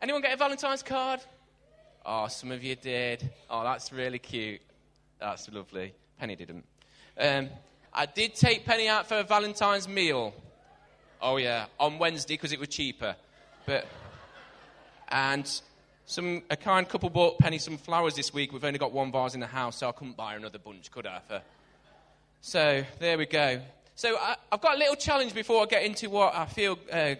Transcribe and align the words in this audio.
Anyone 0.00 0.22
get 0.22 0.32
a 0.32 0.36
Valentine's 0.36 0.84
card? 0.84 1.20
Oh, 2.06 2.28
some 2.28 2.52
of 2.52 2.62
you 2.62 2.76
did. 2.76 3.28
Oh, 3.50 3.64
that's 3.64 3.92
really 3.92 4.20
cute. 4.20 4.60
That's 5.18 5.50
lovely. 5.50 5.92
Penny 6.20 6.36
didn't. 6.36 6.64
Um, 7.18 7.48
I 7.92 8.06
did 8.06 8.36
take 8.36 8.64
Penny 8.64 8.86
out 8.86 9.08
for 9.08 9.18
a 9.18 9.24
Valentine's 9.24 9.88
meal. 9.88 10.34
Oh, 11.20 11.36
yeah, 11.36 11.66
on 11.80 11.98
Wednesday 11.98 12.34
because 12.34 12.52
it 12.52 12.60
was 12.60 12.68
cheaper. 12.68 13.16
But, 13.66 13.86
and 15.08 15.50
some, 16.06 16.42
a 16.48 16.56
kind 16.56 16.88
couple 16.88 17.10
bought 17.10 17.40
Penny 17.40 17.58
some 17.58 17.76
flowers 17.76 18.14
this 18.14 18.32
week. 18.32 18.52
We've 18.52 18.64
only 18.64 18.78
got 18.78 18.92
one 18.92 19.10
vase 19.10 19.34
in 19.34 19.40
the 19.40 19.48
house, 19.48 19.78
so 19.78 19.88
I 19.88 19.92
couldn't 19.92 20.16
buy 20.16 20.32
her 20.32 20.38
another 20.38 20.60
bunch, 20.60 20.92
could 20.92 21.08
I? 21.08 21.18
For, 21.26 21.42
so 22.40 22.84
there 23.00 23.18
we 23.18 23.26
go. 23.26 23.60
So 23.96 24.16
I, 24.16 24.36
have 24.52 24.60
got 24.60 24.76
a 24.76 24.78
little 24.78 24.94
challenge 24.94 25.34
before 25.34 25.60
I 25.60 25.66
get 25.66 25.82
into 25.82 26.08
what 26.08 26.36
I 26.36 26.46
feel 26.46 26.78
uh, 26.92 27.16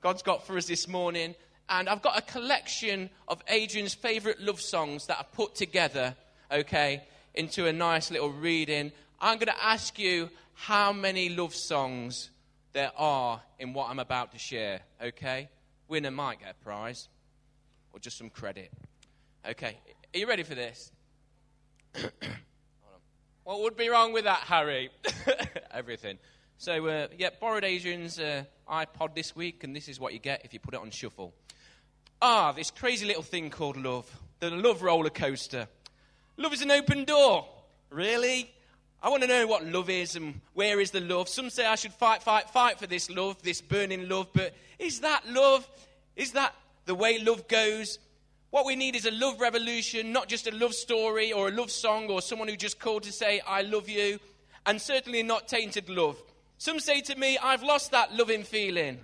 God's 0.00 0.22
got 0.22 0.46
for 0.46 0.56
us 0.56 0.66
this 0.66 0.86
morning. 0.86 1.34
And 1.72 1.88
I've 1.88 2.02
got 2.02 2.18
a 2.18 2.22
collection 2.22 3.08
of 3.28 3.42
Adrian's 3.48 3.94
favourite 3.94 4.38
love 4.38 4.60
songs 4.60 5.06
that 5.06 5.16
I've 5.18 5.32
put 5.32 5.54
together, 5.54 6.14
okay, 6.52 7.02
into 7.34 7.66
a 7.66 7.72
nice 7.72 8.10
little 8.10 8.30
reading. 8.30 8.92
I'm 9.18 9.38
going 9.38 9.46
to 9.46 9.64
ask 9.64 9.98
you 9.98 10.28
how 10.52 10.92
many 10.92 11.30
love 11.30 11.54
songs 11.54 12.28
there 12.74 12.92
are 12.98 13.40
in 13.58 13.72
what 13.72 13.88
I'm 13.88 14.00
about 14.00 14.32
to 14.32 14.38
share, 14.38 14.82
okay? 15.02 15.48
Winner 15.88 16.10
might 16.10 16.40
get 16.40 16.50
a 16.50 16.62
prize 16.62 17.08
or 17.94 18.00
just 18.00 18.18
some 18.18 18.28
credit. 18.28 18.70
Okay, 19.48 19.78
are 20.14 20.18
you 20.18 20.28
ready 20.28 20.42
for 20.42 20.54
this? 20.54 20.92
what 23.44 23.62
would 23.62 23.78
be 23.78 23.88
wrong 23.88 24.12
with 24.12 24.24
that, 24.24 24.40
Harry? 24.40 24.90
Everything. 25.70 26.18
So, 26.58 26.86
uh, 26.86 27.08
yeah, 27.18 27.30
borrowed 27.40 27.64
Adrian's 27.64 28.18
uh, 28.18 28.44
iPod 28.70 29.14
this 29.14 29.34
week, 29.34 29.64
and 29.64 29.74
this 29.74 29.88
is 29.88 29.98
what 29.98 30.12
you 30.12 30.18
get 30.18 30.44
if 30.44 30.52
you 30.52 30.60
put 30.60 30.74
it 30.74 30.80
on 30.80 30.90
shuffle. 30.90 31.32
Ah, 32.24 32.52
this 32.52 32.70
crazy 32.70 33.04
little 33.04 33.24
thing 33.24 33.50
called 33.50 33.76
love. 33.76 34.08
The 34.38 34.48
love 34.48 34.80
roller 34.80 35.10
coaster. 35.10 35.66
Love 36.36 36.52
is 36.52 36.62
an 36.62 36.70
open 36.70 37.04
door. 37.04 37.44
Really? 37.90 38.48
I 39.02 39.08
want 39.08 39.22
to 39.22 39.28
know 39.28 39.48
what 39.48 39.66
love 39.66 39.90
is 39.90 40.14
and 40.14 40.40
where 40.54 40.78
is 40.78 40.92
the 40.92 41.00
love. 41.00 41.28
Some 41.28 41.50
say 41.50 41.66
I 41.66 41.74
should 41.74 41.92
fight, 41.92 42.22
fight, 42.22 42.48
fight 42.48 42.78
for 42.78 42.86
this 42.86 43.10
love, 43.10 43.42
this 43.42 43.60
burning 43.60 44.08
love, 44.08 44.28
but 44.32 44.54
is 44.78 45.00
that 45.00 45.28
love? 45.28 45.68
Is 46.14 46.30
that 46.32 46.54
the 46.86 46.94
way 46.94 47.18
love 47.18 47.48
goes? 47.48 47.98
What 48.50 48.66
we 48.66 48.76
need 48.76 48.94
is 48.94 49.04
a 49.04 49.10
love 49.10 49.40
revolution, 49.40 50.12
not 50.12 50.28
just 50.28 50.46
a 50.46 50.54
love 50.54 50.74
story 50.74 51.32
or 51.32 51.48
a 51.48 51.50
love 51.50 51.72
song 51.72 52.08
or 52.08 52.22
someone 52.22 52.46
who 52.46 52.56
just 52.56 52.78
called 52.78 53.02
to 53.02 53.12
say, 53.12 53.40
I 53.44 53.62
love 53.62 53.88
you, 53.88 54.20
and 54.64 54.80
certainly 54.80 55.24
not 55.24 55.48
tainted 55.48 55.90
love. 55.90 56.22
Some 56.58 56.78
say 56.78 57.00
to 57.00 57.16
me, 57.16 57.36
I've 57.36 57.64
lost 57.64 57.90
that 57.90 58.14
loving 58.14 58.44
feeling. 58.44 59.00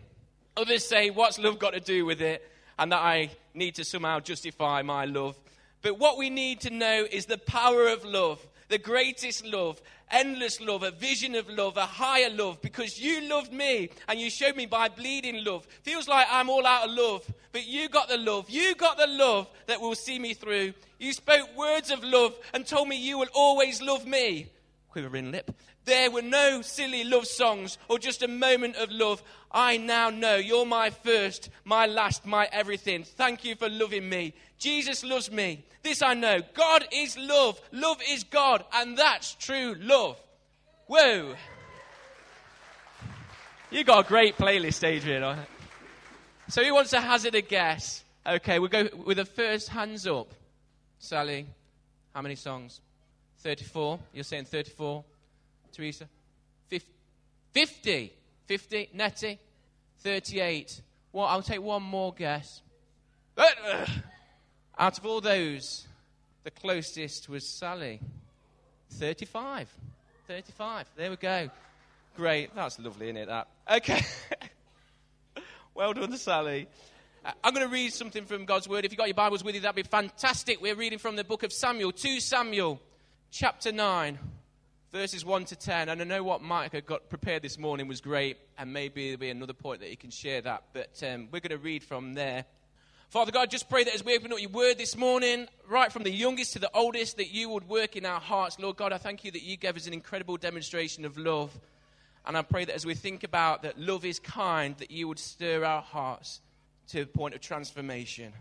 Others 0.57 0.87
say, 0.87 1.11
What's 1.11 1.41
love 1.41 1.59
got 1.59 1.75
to 1.75 1.81
do 1.81 2.07
with 2.07 2.23
it? 2.23 2.49
And 2.79 2.93
that 2.93 3.01
I 3.01 3.31
need 3.55 3.75
to 3.77 3.85
somehow 3.85 4.21
justify 4.21 4.83
my 4.83 5.05
love. 5.05 5.39
But 5.83 5.99
what 5.99 6.19
we 6.19 6.31
need 6.31 6.61
to 6.61 6.71
know 6.71 7.07
is 7.11 7.27
the 7.27 7.39
power 7.39 7.89
of 7.89 8.05
love 8.05 8.47
the 8.69 8.79
greatest 8.79 9.45
love, 9.47 9.81
endless 10.11 10.61
love, 10.61 10.83
a 10.83 10.91
vision 10.91 11.35
of 11.35 11.49
love, 11.49 11.77
a 11.77 11.87
higher 11.87 12.31
love, 12.31 12.61
because 12.63 13.01
you 13.01 13.29
loved 13.29 13.53
me 13.53 13.91
and 14.07 14.21
you 14.21 14.31
showed 14.31 14.57
me 14.57 14.67
by 14.67 14.89
bleeding 14.89 15.45
love. 15.45 15.67
Feels 15.83 16.07
like 16.07 16.27
I'm 16.31 16.51
all 16.51 16.67
out 16.67 16.89
of 16.89 16.95
love, 16.95 17.31
but 17.53 17.67
you 17.67 17.89
got 17.89 18.09
the 18.09 18.19
love. 18.19 18.49
You 18.49 18.75
got 18.75 18.99
the 18.99 19.07
love 19.07 19.49
that 19.67 19.81
will 19.81 19.95
see 19.95 20.19
me 20.19 20.35
through. 20.35 20.75
You 20.99 21.13
spoke 21.13 21.49
words 21.57 21.91
of 21.91 22.05
love 22.05 22.39
and 22.53 22.67
told 22.67 22.89
me 22.89 22.97
you 22.97 23.19
will 23.19 23.29
always 23.35 23.81
love 23.81 24.07
me. 24.07 24.49
Quivering 24.91 25.31
lip. 25.33 25.51
There 25.89 26.11
were 26.11 26.21
no 26.21 26.61
silly 26.61 27.03
love 27.03 27.27
songs 27.27 27.79
or 27.89 27.99
just 27.99 28.23
a 28.23 28.29
moment 28.29 28.77
of 28.77 28.91
love. 28.91 29.23
I 29.51 29.79
now 29.79 30.11
know 30.11 30.37
you're 30.37 30.67
my 30.67 30.91
first, 30.91 31.49
my 31.65 31.87
last, 31.87 32.27
my 32.27 32.47
everything. 32.53 33.05
Thank 33.05 33.43
you 33.43 33.55
for 33.55 33.71
loving 33.71 34.07
me. 34.07 34.35
Jesus 34.59 35.03
loves 35.03 35.33
me. 35.33 35.65
This 35.83 36.03
I 36.03 36.13
know. 36.13 36.43
God 36.53 36.87
is 36.93 37.17
love. 37.17 37.59
Love 37.73 38.03
is 38.07 38.23
God. 38.25 38.67
And 38.75 38.99
that's 38.99 39.35
true 39.37 39.77
love. 39.81 40.21
Whoa. 40.89 41.35
You 43.71 43.83
got 43.83 44.05
a 44.05 44.09
great 44.09 44.37
playlist, 44.37 44.85
Adrian. 44.85 45.39
So 46.49 46.63
who 46.63 46.75
wants 46.75 46.91
to 46.91 47.01
hazard 47.01 47.35
a 47.35 47.41
guess? 47.41 48.05
Okay, 48.27 48.59
we'll 48.59 48.69
go 48.69 48.91
with 49.07 49.17
the 49.17 49.25
first 49.25 49.71
hands 49.71 50.07
up. 50.07 50.35
Sally, 50.99 51.47
how 52.15 52.21
many 52.21 52.35
songs? 52.35 52.83
34. 53.39 53.99
You're 54.13 54.25
saying 54.25 54.45
34. 54.45 55.03
Teresa? 55.73 56.09
50. 57.59 58.13
50. 58.47 58.91
Nettie? 58.95 59.39
38. 60.01 60.81
Well, 61.13 61.27
I'll 61.27 61.43
take 61.43 61.61
one 61.61 61.83
more 61.83 62.15
guess. 62.15 62.63
Out 64.79 64.99
of 64.99 65.07
all 65.07 65.21
those, 65.21 65.87
the 66.45 66.51
closest 66.51 67.29
was 67.29 67.47
Sally. 67.49 68.01
35. 68.91 69.69
35. 70.29 70.87
There 70.97 71.11
we 71.11 71.17
go. 71.17 71.51
Great. 72.17 72.55
That's 72.55 72.79
lovely, 72.79 73.07
isn't 73.07 73.17
it? 73.17 73.27
That. 73.27 73.49
Okay. 73.69 74.03
well 75.75 75.93
done, 75.93 76.17
Sally. 76.17 76.69
Uh, 77.25 77.33
I'm 77.43 77.55
going 77.55 77.67
to 77.67 77.73
read 77.73 77.93
something 77.93 78.25
from 78.25 78.45
God's 78.45 78.69
Word. 78.69 78.85
If 78.85 78.93
you've 78.93 78.99
got 78.99 79.09
your 79.09 79.15
Bibles 79.15 79.43
with 79.43 79.57
you, 79.57 79.63
that'd 79.63 79.75
be 79.75 79.83
fantastic. 79.83 80.63
We're 80.63 80.77
reading 80.77 80.99
from 80.99 81.17
the 81.17 81.25
book 81.25 81.43
of 81.43 81.53
Samuel, 81.53 81.93
2 81.93 82.21
Samuel, 82.21 82.81
chapter 83.31 83.73
9 83.73 84.19
verses 84.93 85.25
1 85.25 85.45
to 85.47 85.57
10. 85.57 85.89
And 85.89 86.01
I 86.01 86.05
know 86.05 86.23
what 86.23 86.43
Mike 86.43 86.73
had 86.73 86.87
got 86.87 87.09
prepared 87.09 87.43
this 87.43 87.59
morning 87.59 87.89
was 87.89 88.01
great, 88.01 88.39
and 88.57 88.73
maybe 88.73 89.07
there'll 89.07 89.21
be 89.21 89.31
another 89.31 89.53
point 89.53 89.81
that 89.81 89.89
he 89.89 89.97
can 89.97 90.11
share 90.11 90.41
that. 90.43 90.65
But 90.73 91.03
um, 91.03 91.29
we're 91.31 91.41
going 91.41 91.51
to 91.51 91.59
read 91.59 91.83
from 91.83 92.15
there. 92.15 92.45
Father 93.11 93.33
God, 93.33 93.51
just 93.51 93.71
pray 93.71 93.85
that 93.85 93.95
as 93.95 94.05
we 94.05 94.17
open 94.17 94.33
up 94.33 94.41
your 94.41 94.51
word 94.51 94.77
this 94.77 94.97
morning, 94.97 95.49
right 95.67 95.91
from 95.91 96.03
the 96.03 96.11
youngest 96.11 96.53
to 96.55 96.59
the 96.59 96.71
oldest, 96.75 97.17
that 97.17 97.31
you 97.31 97.49
would 97.49 97.67
work 97.69 97.97
in 97.97 98.05
our 98.05 98.21
hearts. 98.21 98.59
Lord 98.59 98.77
God, 98.77 98.93
I 98.93 98.99
thank 98.99 99.25
you 99.25 99.31
that 99.31 99.43
you 99.43 99.57
gave 99.57 99.77
us 99.77 99.87
an 99.87 99.95
incredible 99.95 100.37
demonstration 100.37 101.05
of 101.05 101.17
love. 101.17 101.59
And 102.27 102.37
I 102.37 102.43
pray 102.43 102.67
that 102.67 102.75
as 102.75 102.85
we 102.85 102.95
think 102.95 103.25
about 103.25 103.63
that 103.63 103.79
love 103.79 104.05
is 104.05 104.19
kind, 104.19 104.77
that 104.79 104.91
you 104.91 105.09
would 105.09 105.19
stir 105.19 105.65
our 105.65 105.81
hearts 105.81 106.41
to 106.89 107.03
a 107.03 107.07
point 107.07 107.35
of 107.35 107.41
transformation. 107.41 108.33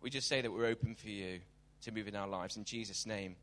We 0.00 0.08
just 0.08 0.28
say 0.28 0.40
that 0.40 0.50
we're 0.50 0.66
open 0.66 0.94
for 0.94 1.08
you 1.08 1.40
to 1.82 1.92
move 1.92 2.08
in 2.08 2.16
our 2.16 2.28
lives. 2.28 2.56
In 2.56 2.64
Jesus' 2.64 3.04
name, 3.04 3.36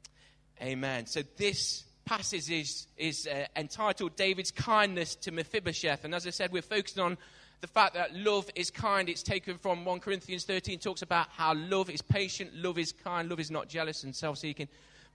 amen. 0.59 1.05
So 1.05 1.21
this 1.37 1.83
passage 2.05 2.49
is, 2.51 2.87
is 2.97 3.27
uh, 3.27 3.45
entitled 3.55 4.15
David's 4.15 4.51
Kindness 4.51 5.15
to 5.17 5.31
Mephibosheth. 5.31 6.05
And 6.05 6.13
as 6.13 6.27
I 6.27 6.29
said, 6.29 6.51
we're 6.51 6.61
focusing 6.61 7.03
on 7.03 7.17
the 7.61 7.67
fact 7.67 7.95
that 7.95 8.15
love 8.15 8.49
is 8.55 8.69
kind. 8.69 9.09
It's 9.09 9.23
taken 9.23 9.57
from 9.57 9.85
1 9.85 9.99
Corinthians 9.99 10.43
13, 10.45 10.79
talks 10.79 11.01
about 11.01 11.27
how 11.35 11.55
love 11.55 11.89
is 11.89 12.01
patient, 12.01 12.51
love 12.53 12.77
is 12.77 12.91
kind, 12.91 13.27
love 13.27 13.39
is 13.39 13.49
not 13.49 13.67
jealous 13.67 14.03
and 14.03 14.15
self 14.15 14.37
seeking. 14.37 14.67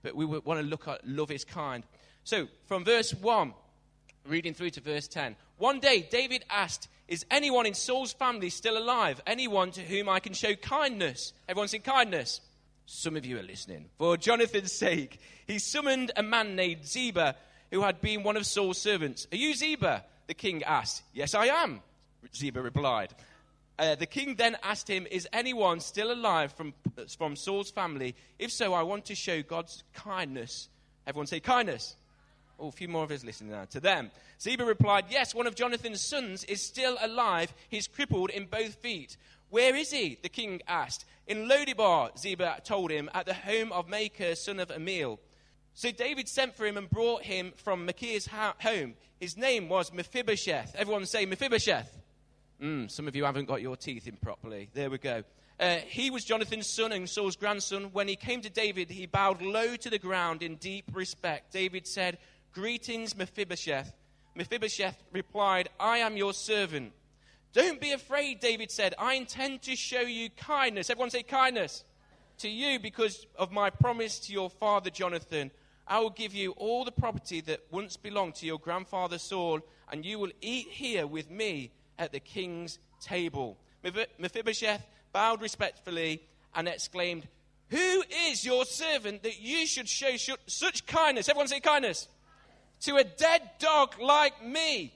But 0.03 0.17
we 0.17 0.25
want 0.25 0.61
to 0.61 0.67
look 0.67 0.89
at 0.89 1.07
love 1.07 1.31
is 1.31 1.45
kind. 1.45 1.85
So, 2.25 2.49
from 2.67 2.85
verse 2.85 3.15
1, 3.15 3.55
reading 4.27 4.55
through 4.55 4.71
to 4.71 4.81
verse 4.81 5.07
10. 5.09 5.37
One 5.59 5.79
day, 5.79 6.07
David 6.11 6.45
asked, 6.51 6.89
Is 7.07 7.25
anyone 7.31 7.67
in 7.67 7.75
Saul's 7.75 8.13
family 8.13 8.51
still 8.51 8.79
alive? 8.79 9.21
Anyone 9.27 9.71
to 9.73 9.83
whom 9.83 10.09
I 10.09 10.21
can 10.21 10.33
show 10.33 10.55
kindness? 10.55 11.33
Everyone's 11.49 11.75
in 11.75 11.83
kindness. 11.83 12.41
Some 12.93 13.15
of 13.15 13.25
you 13.25 13.39
are 13.39 13.43
listening. 13.45 13.89
For 13.99 14.17
Jonathan's 14.17 14.73
sake, 14.73 15.21
he 15.47 15.61
summoned 15.61 16.11
a 16.17 16.25
man 16.25 16.57
named 16.57 16.85
Ziba, 16.85 17.37
who 17.71 17.83
had 17.83 18.01
been 18.01 18.25
one 18.25 18.37
of 18.37 18.45
Saul's 18.45 18.79
servants. 18.79 19.29
Are 19.31 19.37
you 19.37 19.55
Ziba? 19.55 20.05
The 20.27 20.35
king 20.35 20.65
asked. 20.65 21.05
Yes, 21.15 21.33
I 21.33 21.47
am, 21.47 21.83
Ziba 22.35 22.61
replied. 22.61 23.15
Uh, 23.79 23.95
the 23.95 24.07
king 24.07 24.35
then 24.35 24.57
asked 24.65 24.89
him, 24.89 25.07
Is 25.09 25.29
anyone 25.33 25.79
still 25.79 26.11
alive 26.11 26.53
from, 26.55 26.75
from 27.17 27.37
Saul's 27.37 27.71
family? 27.71 28.17
If 28.41 28.51
so, 28.51 28.75
I 28.75 28.83
want 28.83 29.05
to 29.05 29.15
show 29.15 29.41
God's 29.41 29.85
kindness. 29.95 30.69
Everyone 31.07 31.29
say 31.29 31.39
kindness. 31.39 31.95
Oh, 32.59 32.69
a 32.69 32.73
few 32.73 32.89
more 32.89 33.05
of 33.05 33.13
us 33.13 33.25
listening 33.25 33.53
now. 33.53 33.67
To 33.67 33.79
them. 33.79 34.11
Ziba 34.43 34.65
replied, 34.65 35.05
Yes, 35.09 35.33
one 35.33 35.47
of 35.47 35.55
Jonathan's 35.55 36.01
sons 36.01 36.43
is 36.43 36.61
still 36.61 36.99
alive. 37.01 37.55
He's 37.69 37.87
crippled 37.87 38.31
in 38.31 38.47
both 38.47 38.75
feet. 38.75 39.17
Where 39.51 39.75
is 39.77 39.91
he? 39.91 40.19
The 40.23 40.29
king 40.29 40.63
asked. 40.67 41.05
In 41.27 41.49
Lodebar, 41.49 42.17
Ziba 42.19 42.61
told 42.65 42.91
him, 42.91 43.11
at 43.15 43.27
the 43.27 43.35
home 43.35 43.73
of 43.73 43.89
Machir, 43.89 44.35
son 44.35 44.59
of 44.61 44.69
Ammiel. 44.69 45.19
So 45.75 45.91
David 45.91 46.29
sent 46.29 46.57
for 46.57 46.67
him 46.67 46.77
and 46.77 46.89
brought 46.89 47.23
him 47.23 47.53
from 47.57 47.87
Machir's 47.87 48.27
home. 48.27 48.95
His 49.19 49.37
name 49.37 49.69
was 49.69 49.93
Mephibosheth. 49.93 50.75
Everyone 50.77 51.07
say 51.07 51.27
Mephibosheth. 51.27 51.91
Mm, 52.61 52.91
some 52.91 53.09
of 53.09 53.17
you 53.17 53.25
haven't 53.25 53.47
got 53.47 53.63
your 53.63 53.77
teeth 53.77 54.07
in 54.07 54.17
properly. 54.17 54.69
There 54.75 54.91
we 54.91 54.99
go. 54.99 55.23
Uh, 55.59 55.77
he 55.87 56.11
was 56.11 56.25
Jonathan's 56.25 56.67
son 56.67 56.93
and 56.93 57.09
Saul's 57.09 57.37
grandson. 57.37 57.91
When 57.93 58.09
he 58.09 58.17
came 58.17 58.41
to 58.43 58.51
David, 58.51 58.91
he 58.91 59.07
bowed 59.07 59.43
low 59.43 59.77
to 59.77 59.91
the 59.91 59.99
ground 59.99 60.43
in 60.43 60.57
deep 60.57 60.87
respect. 60.93 61.53
David 61.53 61.87
said, 61.87 62.19
Greetings, 62.53 63.17
Mephibosheth. 63.17 63.93
Mephibosheth 64.35 64.97
replied, 65.13 65.69
I 65.79 65.99
am 65.99 66.17
your 66.17 66.33
servant. 66.33 66.93
Don't 67.53 67.81
be 67.81 67.93
afraid, 67.93 68.41
David 68.41 68.71
said. 68.71 68.95
I 68.99 69.15
intend 69.15 69.63
to 69.63 69.75
show 69.75 70.01
you 70.01 70.31
kindness. 70.31 70.91
Everyone 70.91 71.11
say 71.11 71.23
kindness. 71.23 71.85
To 72.39 72.49
you 72.49 72.79
because 72.79 73.27
of 73.37 73.53
my 73.53 73.71
promise 73.71 74.19
to 74.21 74.33
your 74.33 74.49
father 74.49 74.91
Jonathan. 74.91 75.51
I 75.87 75.99
will 75.99 76.11
give 76.11 76.33
you 76.33 76.53
all 76.53 76.85
the 76.85 76.93
property 76.93 77.41
that 77.43 77.61
once 77.71 77.97
belonged 77.97 78.37
to 78.37 78.47
your 78.47 78.59
grandfather 78.59 79.19
Saul, 79.19 79.61
and 79.91 80.05
you 80.05 80.19
will 80.21 80.31
eat 80.41 80.69
here 80.69 81.07
with 81.07 81.31
me 81.31 81.73
at 81.99 82.13
the 82.13 82.21
king's 82.21 82.79
table. 83.01 83.59
Mephibosheth 84.19 84.87
bowed 85.13 85.43
respectfully, 85.43 86.23
and 86.55 86.69
exclaimed, 86.69 87.27
Who 87.69 88.03
is 88.29 88.45
your 88.45 88.65
servant 88.65 89.23
that 89.23 89.41
you 89.41 89.67
should 89.67 89.89
show 89.89 90.17
such 90.47 90.87
kindness? 90.87 91.29
Everyone 91.29 91.49
say 91.49 91.61
kindness. 91.61 92.09
To 92.83 92.97
a 92.97 93.05
dead 93.05 93.51
dog 93.59 94.01
like 94.01 94.45
me. 94.45 94.95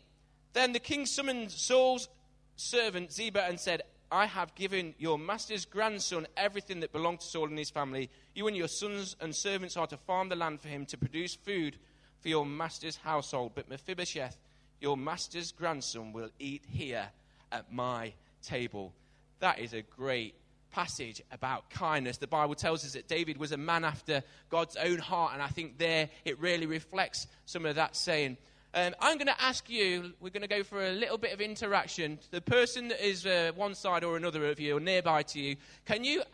Then 0.52 0.72
the 0.72 0.78
king 0.78 1.06
summoned 1.06 1.50
Saul's 1.50 2.08
servant 2.56 3.12
Ziba 3.12 3.44
and 3.44 3.58
said, 3.58 3.82
I 4.10 4.26
have 4.26 4.54
given 4.54 4.94
your 4.98 5.18
master's 5.18 5.64
grandson 5.64 6.26
everything 6.36 6.80
that 6.80 6.92
belonged 6.92 7.20
to 7.20 7.26
Saul 7.26 7.48
and 7.48 7.58
his 7.58 7.70
family. 7.70 8.10
You 8.34 8.46
and 8.46 8.56
your 8.56 8.68
sons 8.68 9.16
and 9.20 9.34
servants 9.34 9.76
are 9.76 9.86
to 9.88 9.96
farm 9.96 10.28
the 10.28 10.36
land 10.36 10.60
for 10.60 10.68
him 10.68 10.86
to 10.86 10.98
produce 10.98 11.34
food 11.34 11.76
for 12.20 12.28
your 12.28 12.46
master's 12.46 12.96
household. 12.96 13.52
But 13.54 13.68
Mephibosheth, 13.68 14.36
your 14.80 14.96
master's 14.96 15.52
grandson, 15.52 16.12
will 16.12 16.30
eat 16.38 16.62
here 16.68 17.08
at 17.50 17.72
my 17.72 18.12
table. 18.42 18.92
That 19.40 19.58
is 19.58 19.72
a 19.72 19.82
great 19.82 20.34
passage 20.70 21.22
about 21.32 21.70
kindness. 21.70 22.18
The 22.18 22.26
Bible 22.26 22.54
tells 22.54 22.84
us 22.84 22.92
that 22.92 23.08
David 23.08 23.36
was 23.36 23.52
a 23.52 23.56
man 23.56 23.84
after 23.84 24.22
God's 24.50 24.76
own 24.76 24.98
heart, 24.98 25.32
and 25.32 25.42
I 25.42 25.48
think 25.48 25.78
there 25.78 26.08
it 26.24 26.38
really 26.40 26.66
reflects 26.66 27.26
some 27.46 27.66
of 27.66 27.76
that 27.76 27.96
saying. 27.96 28.36
Um, 28.76 28.92
I'm 28.98 29.18
going 29.18 29.28
to 29.28 29.40
ask 29.40 29.70
you, 29.70 30.14
we're 30.20 30.30
going 30.30 30.42
to 30.42 30.48
go 30.48 30.64
for 30.64 30.84
a 30.84 30.90
little 30.90 31.16
bit 31.16 31.32
of 31.32 31.40
interaction. 31.40 32.18
The 32.32 32.40
person 32.40 32.88
that 32.88 33.06
is 33.06 33.24
uh, 33.24 33.52
one 33.54 33.76
side 33.76 34.02
or 34.02 34.16
another 34.16 34.50
of 34.50 34.58
you 34.58 34.76
or 34.76 34.80
nearby 34.80 35.22
to 35.22 35.40
you, 35.40 35.56
can 35.84 36.02
you 36.02 36.24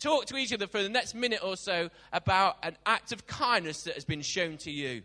talk 0.00 0.24
to 0.26 0.36
each 0.38 0.54
other 0.54 0.66
for 0.66 0.82
the 0.82 0.88
next 0.88 1.14
minute 1.14 1.40
or 1.44 1.54
so 1.54 1.90
about 2.10 2.56
an 2.62 2.78
act 2.86 3.12
of 3.12 3.26
kindness 3.26 3.82
that 3.82 3.92
has 3.92 4.06
been 4.06 4.22
shown 4.22 4.56
to 4.58 4.70
you? 4.70 5.02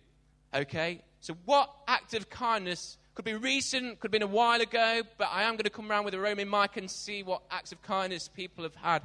Okay? 0.54 1.02
So, 1.20 1.36
what 1.44 1.70
act 1.90 2.14
of 2.14 2.30
kindness 2.30 2.98
could 3.16 3.26
be 3.26 3.34
recent, 3.34 4.00
could 4.00 4.08
have 4.08 4.14
been 4.14 4.22
a 4.22 4.28
while 4.28 4.62
ago, 4.62 5.02
but 5.18 5.28
I 5.30 5.44
am 5.44 5.56
going 5.56 5.66
to 5.66 5.70
come 5.70 5.92
around 5.92 6.06
with 6.06 6.14
a 6.14 6.20
roaming 6.22 6.50
mic 6.50 6.78
and 6.78 6.90
see 6.90 7.22
what 7.22 7.42
acts 7.52 7.74
of 7.74 7.82
kindness 7.82 8.30
people 8.30 8.64
have 8.64 8.76
had 8.76 9.02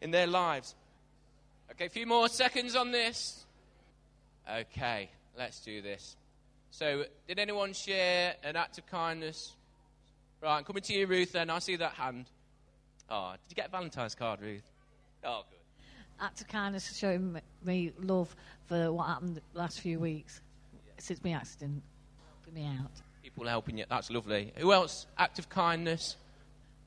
in 0.00 0.12
their 0.12 0.28
lives. 0.28 0.76
Okay, 1.72 1.86
a 1.86 1.90
few 1.90 2.06
more 2.06 2.28
seconds 2.28 2.76
on 2.76 2.92
this. 2.92 3.44
Okay, 4.48 5.10
let's 5.36 5.58
do 5.58 5.82
this. 5.82 6.14
So, 6.70 7.04
did 7.26 7.38
anyone 7.38 7.72
share 7.72 8.34
an 8.42 8.56
act 8.56 8.78
of 8.78 8.86
kindness? 8.86 9.54
Right, 10.40 10.58
I'm 10.58 10.64
coming 10.64 10.82
to 10.82 10.92
you, 10.92 11.06
Ruth, 11.06 11.32
then. 11.32 11.50
I 11.50 11.58
see 11.58 11.76
that 11.76 11.92
hand. 11.92 12.26
Oh, 13.10 13.32
did 13.32 13.50
you 13.50 13.56
get 13.56 13.68
a 13.68 13.70
Valentine's 13.70 14.14
card, 14.14 14.40
Ruth? 14.40 14.62
Oh, 15.24 15.42
good. 15.50 15.58
Act 16.20 16.40
of 16.40 16.48
kindness 16.48 16.96
showing 16.96 17.40
me 17.64 17.92
love 18.00 18.34
for 18.66 18.92
what 18.92 19.06
happened 19.06 19.36
the 19.36 19.58
last 19.58 19.80
few 19.80 19.98
weeks 19.98 20.40
yeah. 20.72 20.92
since 20.98 21.22
my 21.24 21.30
accident. 21.30 21.82
Helping 22.44 22.62
me 22.62 22.68
out. 22.80 22.90
People 23.22 23.46
helping 23.46 23.78
you, 23.78 23.84
that's 23.88 24.10
lovely. 24.10 24.52
Who 24.56 24.72
else? 24.72 25.06
Act 25.16 25.38
of 25.38 25.48
kindness? 25.48 26.16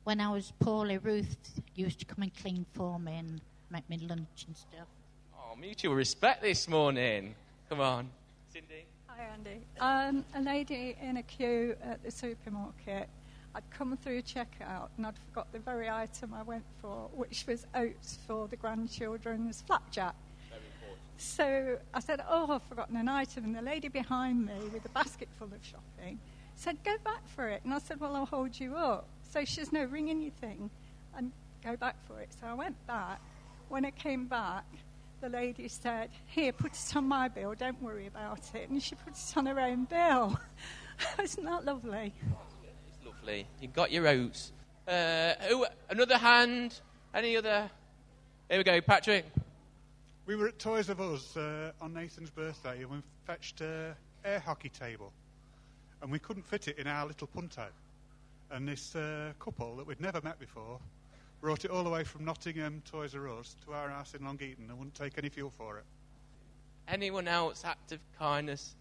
When 0.04 0.20
I 0.20 0.32
was 0.32 0.54
poorly, 0.60 0.98
Ruth 0.98 1.38
used 1.76 2.00
to 2.00 2.06
come 2.06 2.24
and 2.24 2.36
clean 2.36 2.66
for 2.74 3.00
me 3.00 3.18
and 3.18 3.42
make 3.70 3.90
me 3.90 3.98
lunch 4.08 4.46
and 4.48 4.56
stuff. 4.56 4.88
Oh, 5.36 5.56
mutual 5.56 5.96
respect 5.96 6.42
this 6.42 6.68
morning. 6.68 7.36
Come 7.70 7.82
on. 7.82 8.10
Cindy? 8.52 8.86
Hi, 9.18 9.26
Andy. 9.34 9.60
Um, 9.82 10.24
a 10.36 10.42
lady 10.42 10.96
in 11.02 11.18
a 11.18 11.24
queue 11.24 11.76
at 11.84 12.02
the 12.02 12.12
supermarket. 12.12 13.10
I'd 13.54 13.70
come 13.70 13.98
through 13.98 14.20
a 14.20 14.22
checkout 14.22 14.88
and 14.96 15.06
I'd 15.06 15.18
forgot 15.18 15.52
the 15.52 15.60
very 15.60 15.90
item 15.90 16.34
I 16.34 16.44
went 16.44 16.64
for, 16.82 17.10
which 17.14 17.46
was 17.46 17.66
oats 17.76 18.20
for 18.26 18.48
the 18.48 18.56
grandchildren's 18.56 19.62
flapjack. 19.68 20.16
So 21.18 21.78
I 21.94 22.00
said, 22.00 22.22
Oh, 22.30 22.52
I've 22.52 22.64
forgotten 22.64 22.96
an 22.96 23.10
item. 23.10 23.44
And 23.44 23.56
the 23.56 23.62
lady 23.62 23.90
behind 23.90 24.46
me 24.46 24.54
with 24.74 24.86
a 24.86 24.90
basket 24.90 25.28
full 25.38 25.48
of 25.48 25.60
shopping 25.62 26.18
said, 26.56 26.82
Go 26.86 26.96
back 27.04 27.28
for 27.28 27.50
it. 27.50 27.62
And 27.66 27.74
I 27.74 27.80
said, 27.80 28.00
Well, 28.00 28.16
I'll 28.16 28.26
hold 28.26 28.58
you 28.58 28.78
up. 28.78 29.08
So 29.30 29.44
she 29.44 29.56
says, 29.56 29.74
No, 29.74 29.84
ring 29.84 30.10
anything 30.10 30.70
and 31.18 31.34
go 31.64 31.76
back 31.76 31.98
for 32.08 32.22
it. 32.22 32.30
So 32.40 32.48
I 32.48 32.54
went 32.54 32.88
back. 32.88 33.20
When 33.68 33.84
I 33.84 33.92
came 33.92 34.28
back, 34.28 34.66
the 35.22 35.30
lady 35.30 35.68
said, 35.68 36.10
Here, 36.26 36.52
put 36.52 36.74
it 36.74 36.96
on 36.96 37.08
my 37.08 37.28
bill, 37.28 37.54
don't 37.54 37.82
worry 37.82 38.08
about 38.08 38.42
it. 38.56 38.70
And 38.70 38.82
she 38.82 38.96
put 38.96 39.14
it 39.14 39.34
on 39.38 39.46
her 39.46 39.60
own 39.60 39.86
bill. 39.86 40.38
Isn't 41.24 41.46
that 41.46 41.64
lovely? 41.64 42.14
It's 42.88 43.06
lovely. 43.06 43.48
You 43.62 43.68
got 43.68 43.92
your 43.92 44.08
oats. 44.08 44.52
Uh, 44.88 45.34
who, 45.48 45.66
another 45.90 46.18
hand? 46.18 46.80
Any 47.14 47.38
other? 47.38 47.70
Here 48.50 48.58
we 48.58 48.64
go, 48.64 48.82
Patrick. 48.82 49.26
We 50.26 50.36
were 50.36 50.48
at 50.48 50.60
Toys 50.60 50.90
R 50.90 51.00
Us 51.00 51.38
uh, 51.38 51.72
on 51.82 51.94
Nathan's 51.94 52.30
birthday 52.30 52.82
and 52.82 52.90
we 52.90 52.98
fetched 53.26 53.62
an 53.62 53.94
air 54.26 54.40
hockey 54.40 54.70
table. 54.70 55.14
And 56.02 56.12
we 56.12 56.20
couldn't 56.20 56.48
fit 56.48 56.68
it 56.68 56.80
in 56.80 56.88
our 56.88 57.06
little 57.06 57.28
punto. 57.28 57.68
And 58.50 58.68
this 58.68 58.96
uh, 58.96 59.34
couple 59.40 59.76
that 59.78 59.86
we'd 59.86 60.02
never 60.02 60.20
met 60.22 60.40
before 60.40 60.80
brought 61.42 61.66
it 61.66 61.72
all 61.72 61.84
the 61.84 61.90
way 61.90 62.04
from 62.04 62.24
Nottingham, 62.24 62.84
Toys 62.86 63.16
R 63.16 63.28
Us, 63.28 63.56
to 63.66 63.74
our 63.74 63.90
house 63.90 64.14
in 64.14 64.24
Long 64.24 64.40
Eaton 64.42 64.70
and 64.70 64.78
wouldn't 64.78 64.94
take 64.94 65.18
any 65.18 65.28
fuel 65.28 65.50
for 65.50 65.80
it. 65.80 65.86
Anyone 66.88 67.28
else 67.28 67.66
act 67.66 67.92
of 67.92 68.00
kindness? 68.18 68.76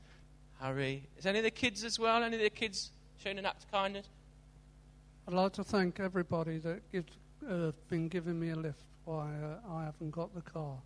Harry? 0.61 1.03
Is 1.17 1.25
any 1.25 1.39
of 1.39 1.45
the 1.45 1.51
kids 1.51 1.85
as 1.85 1.99
well? 1.99 2.23
Any 2.23 2.37
of 2.37 2.43
the 2.43 2.51
kids 2.51 2.93
showing 3.19 3.39
an 3.39 3.47
act 3.47 3.65
of 3.65 3.71
kindness? 3.71 4.07
I'd 5.27 5.35
like 5.35 5.55
to 5.55 5.65
thank 5.65 6.01
everybody 6.01 6.59
that 6.59 6.83
has 6.93 7.05
uh, 7.49 7.73
been 7.89 8.09
giving 8.09 8.39
me 8.39 8.51
a 8.51 8.57
lift 8.57 8.85
while 9.07 9.61
uh, 9.67 9.73
I 9.73 9.85
haven't 9.85 10.11
got 10.11 10.35
the 10.35 10.43
car. 10.43 10.77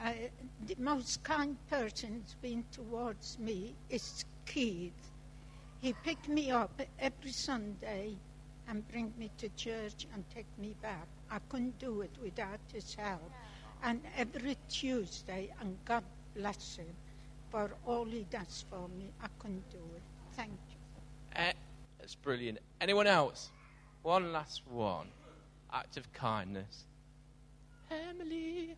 Uh, 0.00 0.12
the 0.66 0.76
most 0.78 1.24
kind 1.24 1.56
person 1.68 2.22
has 2.22 2.34
been 2.34 2.64
towards 2.70 3.36
me 3.40 3.74
is 3.90 4.24
Keith. 4.46 4.92
He 5.80 5.92
picked 6.04 6.28
me 6.28 6.52
up 6.52 6.80
every 7.00 7.32
Sunday 7.32 8.16
and 8.68 8.86
bring 8.88 9.12
me 9.18 9.30
to 9.38 9.48
church 9.50 10.06
and 10.14 10.24
take 10.34 10.46
me 10.58 10.74
back. 10.82 11.06
I 11.30 11.38
couldn't 11.48 11.78
do 11.78 12.02
it 12.02 12.10
without 12.22 12.60
his 12.72 12.94
help. 12.94 13.30
And 13.82 14.00
every 14.16 14.56
Tuesday, 14.68 15.50
and 15.60 15.76
God 15.84 16.04
bless 16.34 16.76
him 16.76 16.86
for 17.50 17.70
all 17.86 18.04
he 18.04 18.26
does 18.30 18.64
for 18.70 18.88
me, 18.88 19.10
I 19.22 19.28
couldn't 19.38 19.68
do 19.70 19.78
it. 19.96 20.02
Thank 20.32 20.50
you. 20.50 21.42
Uh, 21.42 21.52
that's 21.98 22.14
brilliant. 22.14 22.58
Anyone 22.80 23.06
else? 23.06 23.50
One 24.02 24.32
last 24.32 24.62
one. 24.68 25.08
Act 25.72 25.96
of 25.96 26.12
kindness. 26.12 26.84
Emily. 27.90 28.76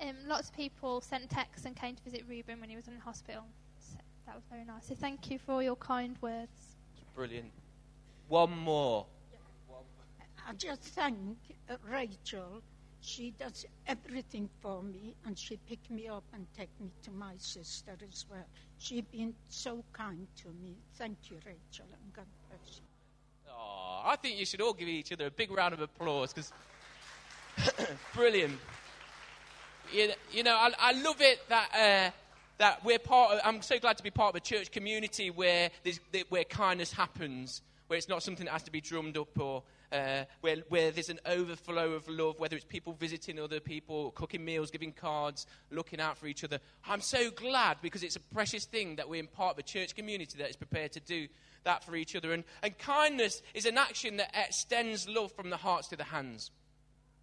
Um, 0.00 0.16
lots 0.26 0.48
of 0.48 0.56
people 0.56 1.00
sent 1.00 1.28
texts 1.28 1.66
and 1.66 1.76
came 1.76 1.94
to 1.94 2.02
visit 2.02 2.24
Ruben 2.28 2.60
when 2.60 2.70
he 2.70 2.76
was 2.76 2.88
in 2.88 2.98
hospital. 2.98 3.44
So 3.78 3.98
that 4.26 4.34
was 4.34 4.44
very 4.50 4.64
nice. 4.64 4.86
So 4.86 4.94
thank 4.94 5.30
you 5.30 5.38
for 5.38 5.52
all 5.52 5.62
your 5.62 5.76
kind 5.76 6.16
words. 6.22 6.76
It's 6.94 7.04
brilliant. 7.14 7.50
One 8.30 8.56
more. 8.58 9.06
I 10.48 10.52
just 10.52 10.82
thank 10.82 11.36
Rachel. 11.90 12.62
She 13.00 13.32
does 13.32 13.66
everything 13.88 14.48
for 14.60 14.84
me, 14.84 15.16
and 15.26 15.36
she 15.36 15.56
picked 15.68 15.90
me 15.90 16.06
up 16.06 16.22
and 16.32 16.46
take 16.56 16.68
me 16.80 16.92
to 17.02 17.10
my 17.10 17.32
sister 17.38 17.96
as 18.08 18.26
well. 18.30 18.46
She's 18.78 19.02
been 19.10 19.34
so 19.48 19.82
kind 19.92 20.28
to 20.42 20.48
me. 20.62 20.76
Thank 20.94 21.16
you, 21.28 21.38
Rachel, 21.44 21.86
and 21.90 22.12
God 22.14 22.26
bless 22.48 22.76
you. 22.76 22.84
Oh, 23.50 24.02
I 24.04 24.14
think 24.14 24.38
you 24.38 24.46
should 24.46 24.60
all 24.60 24.74
give 24.74 24.86
each 24.86 25.12
other 25.12 25.26
a 25.26 25.30
big 25.32 25.50
round 25.50 25.74
of 25.74 25.80
applause 25.80 26.32
because 26.32 26.52
brilliant. 28.14 28.60
You, 29.92 30.12
you 30.30 30.44
know, 30.44 30.54
I, 30.54 30.70
I, 30.78 30.92
love 30.92 31.20
it 31.20 31.40
that. 31.48 31.68
Uh, 31.74 32.16
that 32.58 32.84
we're 32.84 32.98
part 32.98 33.32
of, 33.32 33.40
I'm 33.42 33.62
so 33.62 33.78
glad 33.78 33.96
to 33.96 34.02
be 34.02 34.10
part 34.10 34.28
of 34.28 34.36
a 34.36 34.40
church 34.40 34.70
community 34.70 35.30
where, 35.30 35.70
where 36.28 36.44
kindness 36.44 36.92
happens 36.92 37.62
where 37.90 37.98
it's 37.98 38.08
not 38.08 38.22
something 38.22 38.46
that 38.46 38.52
has 38.52 38.62
to 38.62 38.70
be 38.70 38.80
drummed 38.80 39.16
up 39.18 39.36
or 39.36 39.64
uh, 39.90 40.22
where, 40.42 40.58
where 40.68 40.92
there's 40.92 41.08
an 41.08 41.18
overflow 41.26 41.94
of 41.94 42.08
love, 42.08 42.38
whether 42.38 42.54
it's 42.54 42.64
people 42.64 42.92
visiting 42.92 43.40
other 43.40 43.58
people, 43.58 44.12
cooking 44.12 44.44
meals, 44.44 44.70
giving 44.70 44.92
cards, 44.92 45.44
looking 45.72 46.00
out 46.00 46.16
for 46.16 46.28
each 46.28 46.44
other. 46.44 46.60
I'm 46.86 47.00
so 47.00 47.32
glad 47.32 47.78
because 47.82 48.04
it's 48.04 48.14
a 48.14 48.20
precious 48.20 48.64
thing 48.64 48.94
that 48.94 49.08
we're 49.08 49.18
in 49.18 49.26
part 49.26 49.54
of 49.54 49.58
a 49.58 49.64
church 49.64 49.96
community 49.96 50.38
that 50.38 50.48
is 50.48 50.54
prepared 50.54 50.92
to 50.92 51.00
do 51.00 51.26
that 51.64 51.82
for 51.82 51.96
each 51.96 52.14
other. 52.14 52.32
And, 52.32 52.44
and 52.62 52.78
kindness 52.78 53.42
is 53.54 53.66
an 53.66 53.76
action 53.76 54.18
that 54.18 54.30
extends 54.36 55.08
love 55.08 55.32
from 55.32 55.50
the 55.50 55.56
hearts 55.56 55.88
to 55.88 55.96
the 55.96 56.04
hands. 56.04 56.52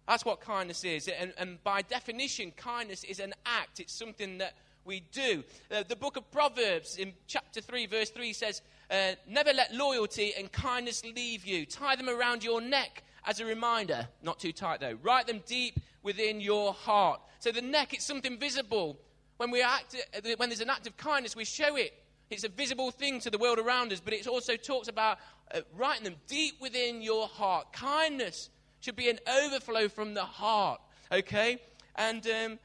That's 0.06 0.26
what 0.26 0.42
kindness 0.42 0.84
is. 0.84 1.08
And, 1.08 1.32
and 1.38 1.64
by 1.64 1.80
definition, 1.80 2.50
kindness 2.50 3.04
is 3.04 3.20
an 3.20 3.32
act, 3.46 3.80
it's 3.80 3.94
something 3.94 4.36
that 4.36 4.52
we 4.84 5.00
do. 5.12 5.44
Uh, 5.70 5.82
the 5.86 5.96
book 5.96 6.18
of 6.18 6.30
Proverbs 6.30 6.96
in 6.96 7.14
chapter 7.26 7.62
3, 7.62 7.86
verse 7.86 8.10
3 8.10 8.34
says, 8.34 8.60
uh, 8.90 9.12
Never 9.26 9.52
let 9.52 9.74
loyalty 9.74 10.32
and 10.36 10.50
kindness 10.50 11.04
leave 11.04 11.44
you. 11.44 11.66
Tie 11.66 11.96
them 11.96 12.08
around 12.08 12.42
your 12.42 12.60
neck 12.60 13.02
as 13.26 13.40
a 13.40 13.44
reminder. 13.44 14.08
Not 14.22 14.38
too 14.38 14.52
tight, 14.52 14.80
though. 14.80 14.98
Write 15.02 15.26
them 15.26 15.42
deep 15.46 15.80
within 16.02 16.40
your 16.40 16.72
heart. 16.72 17.20
So 17.40 17.52
the 17.52 17.62
neck, 17.62 17.94
it's 17.94 18.04
something 18.04 18.38
visible. 18.38 18.98
When, 19.36 19.50
we 19.50 19.62
act, 19.62 19.94
uh, 20.16 20.20
when 20.36 20.48
there's 20.48 20.60
an 20.60 20.70
act 20.70 20.86
of 20.86 20.96
kindness, 20.96 21.36
we 21.36 21.44
show 21.44 21.76
it. 21.76 21.92
It's 22.30 22.44
a 22.44 22.48
visible 22.48 22.90
thing 22.90 23.20
to 23.20 23.30
the 23.30 23.38
world 23.38 23.58
around 23.58 23.92
us, 23.92 24.00
but 24.00 24.12
it 24.12 24.26
also 24.26 24.56
talks 24.56 24.88
about 24.88 25.18
uh, 25.54 25.60
writing 25.76 26.04
them 26.04 26.16
deep 26.26 26.60
within 26.60 27.00
your 27.00 27.26
heart. 27.26 27.72
Kindness 27.72 28.50
should 28.80 28.96
be 28.96 29.08
an 29.08 29.18
overflow 29.44 29.88
from 29.88 30.14
the 30.14 30.24
heart, 30.24 30.80
okay? 31.10 31.58
And 31.96 32.26
um, 32.26 32.58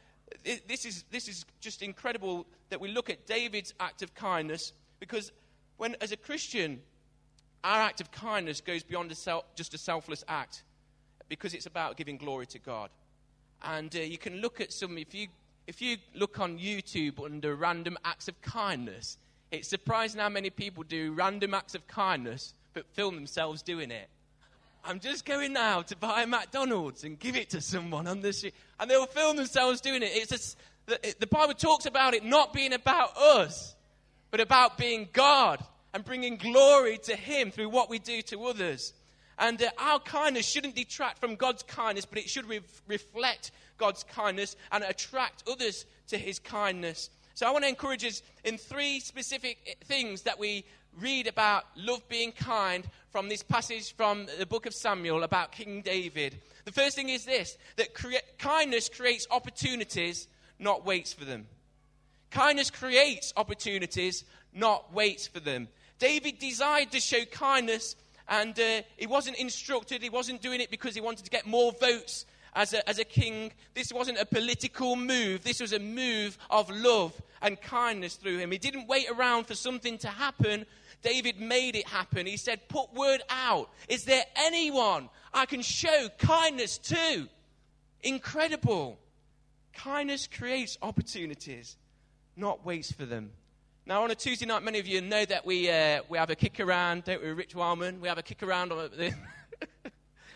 this, 0.67 0.85
is, 0.85 1.05
this 1.11 1.27
is 1.27 1.45
just 1.61 1.81
incredible 1.81 2.45
that 2.69 2.81
we 2.81 2.89
look 2.91 3.09
at 3.09 3.25
David's 3.25 3.73
act 3.79 4.01
of 4.01 4.13
kindness 4.15 4.73
because 4.99 5.31
when, 5.77 5.95
as 6.01 6.11
a 6.11 6.17
Christian, 6.17 6.81
our 7.63 7.81
act 7.81 8.01
of 8.01 8.11
kindness 8.11 8.61
goes 8.61 8.83
beyond 8.83 9.11
a 9.11 9.15
self, 9.15 9.43
just 9.55 9.73
a 9.73 9.77
selfless 9.77 10.23
act. 10.27 10.63
because 11.29 11.53
it's 11.53 11.65
about 11.65 11.97
giving 11.97 12.17
glory 12.17 12.45
to 12.47 12.59
God. 12.59 12.89
And 13.63 13.95
uh, 13.95 13.99
you 13.99 14.17
can 14.17 14.41
look 14.41 14.61
at 14.61 14.71
some, 14.73 14.97
if 14.97 15.13
you, 15.15 15.27
if 15.67 15.81
you 15.81 15.97
look 16.13 16.39
on 16.39 16.59
YouTube 16.59 17.23
under 17.23 17.55
random 17.55 17.97
acts 18.03 18.27
of 18.27 18.39
kindness, 18.41 19.17
it's 19.51 19.67
surprising 19.67 20.19
how 20.19 20.29
many 20.29 20.49
people 20.49 20.83
do 20.83 21.13
random 21.13 21.53
acts 21.53 21.75
of 21.75 21.87
kindness 21.87 22.53
but 22.73 22.85
film 22.93 23.15
themselves 23.15 23.61
doing 23.61 23.91
it. 23.91 24.09
I'm 24.85 24.99
just 24.99 25.25
going 25.25 25.53
now 25.53 25.81
to 25.83 25.95
buy 25.95 26.23
a 26.23 26.27
McDonald's 26.27 27.03
and 27.03 27.17
give 27.17 27.35
it 27.37 27.51
to 27.51 27.61
someone 27.61 28.05
on 28.05 28.19
the 28.21 28.33
street. 28.33 28.53
And 28.79 28.91
they'll 28.91 29.05
film 29.05 29.37
themselves 29.37 29.79
doing 29.79 30.03
it. 30.03 30.11
It's 30.13 30.55
a, 30.87 30.91
the, 30.91 31.15
the 31.21 31.27
Bible 31.27 31.53
talks 31.53 31.85
about 31.85 32.13
it 32.13 32.25
not 32.25 32.51
being 32.51 32.73
about 32.73 33.15
us, 33.17 33.75
but 34.33 34.39
about 34.39 34.79
being 34.79 35.07
God 35.13 35.63
and 35.93 36.03
bringing 36.03 36.37
glory 36.37 36.97
to 37.03 37.15
Him 37.15 37.51
through 37.51 37.69
what 37.69 37.87
we 37.87 37.99
do 37.99 38.23
to 38.23 38.45
others. 38.45 38.91
And 39.37 39.61
uh, 39.61 39.69
our 39.77 39.99
kindness 39.99 40.47
shouldn't 40.47 40.75
detract 40.75 41.19
from 41.19 41.35
God's 41.35 41.61
kindness, 41.61 42.05
but 42.05 42.17
it 42.17 42.27
should 42.27 42.49
re- 42.49 42.61
reflect 42.87 43.51
God's 43.77 44.03
kindness 44.03 44.55
and 44.71 44.83
attract 44.83 45.43
others 45.47 45.85
to 46.07 46.17
His 46.17 46.39
kindness. 46.39 47.11
So 47.35 47.45
I 47.45 47.51
want 47.51 47.63
to 47.63 47.69
encourage 47.69 48.03
us 48.03 48.23
in 48.43 48.57
three 48.57 48.99
specific 49.01 49.59
uh, 49.69 49.85
things 49.85 50.23
that 50.23 50.39
we 50.39 50.65
read 50.99 51.27
about 51.27 51.65
love 51.75 52.01
being 52.09 52.31
kind 52.31 52.87
from 53.11 53.29
this 53.29 53.43
passage 53.43 53.95
from 53.95 54.25
the 54.39 54.47
book 54.47 54.65
of 54.65 54.73
Samuel 54.73 55.21
about 55.21 55.51
King 55.51 55.83
David. 55.83 56.41
The 56.65 56.71
first 56.71 56.95
thing 56.95 57.09
is 57.09 57.23
this 57.25 57.55
that 57.75 57.93
crea- 57.93 58.21
kindness 58.39 58.89
creates 58.89 59.27
opportunities, 59.29 60.27
not 60.57 60.87
waits 60.87 61.13
for 61.13 61.23
them. 61.23 61.45
Kindness 62.33 62.71
creates 62.71 63.31
opportunities, 63.37 64.25
not 64.55 64.91
waits 64.91 65.27
for 65.27 65.39
them. 65.39 65.67
David 65.99 66.39
desired 66.39 66.91
to 66.91 66.99
show 66.99 67.23
kindness, 67.25 67.95
and 68.27 68.59
uh, 68.59 68.81
he 68.97 69.05
wasn't 69.05 69.37
instructed, 69.37 70.01
he 70.01 70.09
wasn't 70.09 70.41
doing 70.41 70.59
it 70.59 70.71
because 70.71 70.95
he 70.95 71.01
wanted 71.01 71.25
to 71.25 71.29
get 71.29 71.45
more 71.45 71.71
votes 71.73 72.25
as 72.55 72.73
a, 72.73 72.89
as 72.89 72.97
a 72.97 73.03
king. 73.03 73.51
This 73.75 73.93
wasn't 73.93 74.17
a 74.17 74.25
political 74.25 74.95
move, 74.95 75.43
this 75.43 75.61
was 75.61 75.73
a 75.73 75.79
move 75.79 76.39
of 76.49 76.71
love 76.71 77.13
and 77.43 77.61
kindness 77.61 78.15
through 78.15 78.39
him. 78.39 78.49
He 78.49 78.57
didn't 78.57 78.87
wait 78.87 79.11
around 79.11 79.45
for 79.45 79.53
something 79.53 79.99
to 79.99 80.07
happen. 80.07 80.65
David 81.03 81.39
made 81.39 81.75
it 81.75 81.87
happen. 81.87 82.25
He 82.25 82.37
said, 82.37 82.67
Put 82.67 82.95
word 82.95 83.21
out. 83.29 83.69
Is 83.87 84.05
there 84.05 84.23
anyone 84.35 85.09
I 85.35 85.45
can 85.45 85.61
show 85.61 86.09
kindness 86.17 86.79
to? 86.79 87.27
Incredible. 88.01 88.97
Kindness 89.73 90.27
creates 90.27 90.79
opportunities, 90.81 91.77
not 92.35 92.65
waits 92.65 92.91
for 92.91 93.05
them. 93.05 93.31
Now, 93.85 94.03
on 94.03 94.11
a 94.11 94.15
Tuesday 94.15 94.45
night, 94.45 94.63
many 94.63 94.79
of 94.79 94.87
you 94.87 95.01
know 95.01 95.25
that 95.25 95.45
we, 95.45 95.69
uh, 95.69 96.03
we 96.07 96.17
have 96.17 96.29
a 96.29 96.35
kick 96.35 96.59
around, 96.59 97.03
don't 97.03 97.21
we, 97.21 97.29
Rich 97.29 97.53
Wildman? 97.53 97.99
We 97.99 98.07
have 98.07 98.17
a 98.17 98.23
kick 98.23 98.41
around 98.41 98.71
on 98.71 98.77
the, 98.77 99.13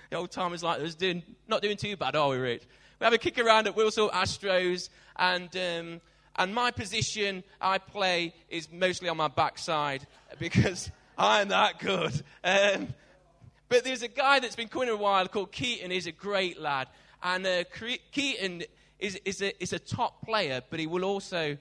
the 0.10 0.18
old 0.18 0.32
timers 0.32 0.64
like 0.64 0.82
us, 0.82 0.96
doing, 0.96 1.24
not 1.48 1.62
doing 1.62 1.78
too 1.78 1.96
bad, 1.96 2.16
are 2.16 2.30
we, 2.30 2.38
Rich? 2.38 2.64
We 3.00 3.06
have 3.06 3.14
a 3.14 3.18
kick 3.18 3.40
around 3.40 3.68
at 3.68 3.76
Wilsall 3.76 4.12
Astros, 4.12 4.90
and, 5.16 5.56
um, 5.56 6.02
and 6.36 6.54
my 6.54 6.72
position 6.72 7.44
I 7.62 7.78
play 7.78 8.34
is 8.50 8.70
mostly 8.72 9.08
on 9.08 9.16
my 9.16 9.30
backside 9.30 10.06
because 10.40 10.92
I'm 11.18 11.48
that 11.48 11.80
good. 11.80 12.22
Um, 12.44 12.90
but 13.70 13.84
there's 13.84 14.04
a 14.04 14.08
guy 14.08 14.40
that's 14.40 14.56
been 14.56 14.68
coming 14.68 14.90
a 14.90 14.96
while 14.96 15.28
called 15.28 15.52
Keaton. 15.52 15.92
He's 15.92 16.08
a 16.08 16.12
great 16.12 16.60
lad. 16.60 16.88
And 17.24 17.46
uh, 17.48 17.64
Keaton 18.12 18.64
is, 19.00 19.20
is, 19.26 19.42
a, 19.42 19.64
is 19.64 19.74
a 19.74 19.80
top 19.80 20.26
player, 20.26 20.62
but 20.70 20.80
he 20.80 20.88
will 20.88 21.06
also 21.06 21.58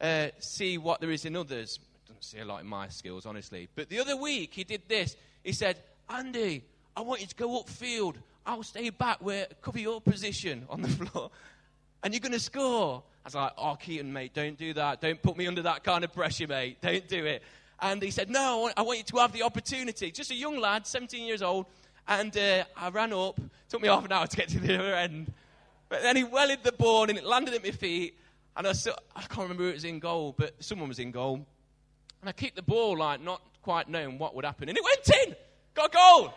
uh, 0.00 0.28
see 0.38 0.78
what 0.78 1.00
there 1.00 1.10
is 1.10 1.24
in 1.24 1.36
others. 1.36 1.78
Doesn't 2.06 2.24
see 2.24 2.38
a 2.38 2.44
lot 2.44 2.60
in 2.60 2.66
my 2.66 2.88
skills, 2.88 3.26
honestly. 3.26 3.68
But 3.74 3.88
the 3.88 4.00
other 4.00 4.16
week, 4.16 4.54
he 4.54 4.64
did 4.64 4.82
this. 4.88 5.16
He 5.42 5.52
said, 5.52 5.78
Andy, 6.08 6.64
I 6.96 7.00
want 7.00 7.20
you 7.20 7.26
to 7.26 7.34
go 7.34 7.62
upfield. 7.62 8.16
I'll 8.44 8.62
stay 8.62 8.90
back 8.90 9.18
where 9.20 9.46
cover 9.60 9.78
your 9.78 10.00
position 10.00 10.66
on 10.70 10.82
the 10.82 10.88
floor. 11.06 11.30
And 12.02 12.14
you're 12.14 12.20
going 12.20 12.32
to 12.32 12.40
score. 12.40 13.02
I 13.24 13.26
was 13.26 13.34
like, 13.34 13.52
oh, 13.58 13.74
Keaton, 13.74 14.12
mate, 14.12 14.32
don't 14.34 14.56
do 14.56 14.72
that. 14.74 15.00
Don't 15.00 15.20
put 15.20 15.36
me 15.36 15.46
under 15.48 15.62
that 15.62 15.82
kind 15.82 16.04
of 16.04 16.12
pressure, 16.12 16.46
mate. 16.46 16.78
Don't 16.82 17.08
do 17.08 17.24
it. 17.24 17.42
And 17.80 18.00
he 18.00 18.12
said, 18.12 18.30
no, 18.30 18.40
I 18.40 18.60
want, 18.60 18.74
I 18.76 18.82
want 18.82 18.98
you 18.98 19.04
to 19.04 19.16
have 19.18 19.32
the 19.32 19.42
opportunity. 19.42 20.12
Just 20.12 20.30
a 20.30 20.34
young 20.34 20.58
lad, 20.58 20.86
17 20.86 21.26
years 21.26 21.42
old. 21.42 21.66
And 22.06 22.34
uh, 22.36 22.64
I 22.76 22.88
ran 22.90 23.12
up. 23.12 23.40
Took 23.68 23.82
me 23.82 23.88
half 23.88 24.04
an 24.04 24.12
hour 24.12 24.26
to 24.26 24.36
get 24.36 24.48
to 24.50 24.60
the 24.60 24.78
other 24.78 24.94
end. 24.94 25.32
But 25.88 26.02
then 26.02 26.16
he 26.16 26.24
wellied 26.24 26.62
the 26.62 26.72
ball 26.72 27.08
and 27.08 27.18
it 27.18 27.24
landed 27.24 27.54
at 27.54 27.64
my 27.64 27.72
feet. 27.72 28.16
And 28.56 28.66
I, 28.66 28.72
still, 28.72 28.96
I 29.14 29.20
can't 29.22 29.42
remember 29.42 29.64
who 29.64 29.72
was 29.72 29.84
in 29.84 29.98
goal, 29.98 30.34
but 30.36 30.54
someone 30.60 30.88
was 30.88 30.98
in 30.98 31.10
goal. 31.10 31.46
And 32.20 32.28
I 32.28 32.32
kicked 32.32 32.56
the 32.56 32.62
ball, 32.62 32.96
like, 32.96 33.20
not 33.20 33.42
quite 33.62 33.88
knowing 33.88 34.18
what 34.18 34.34
would 34.34 34.44
happen. 34.44 34.68
And 34.68 34.78
it 34.78 34.84
went 34.84 35.28
in! 35.28 35.36
Got 35.74 35.90
a 35.90 35.96
goal! 35.96 36.34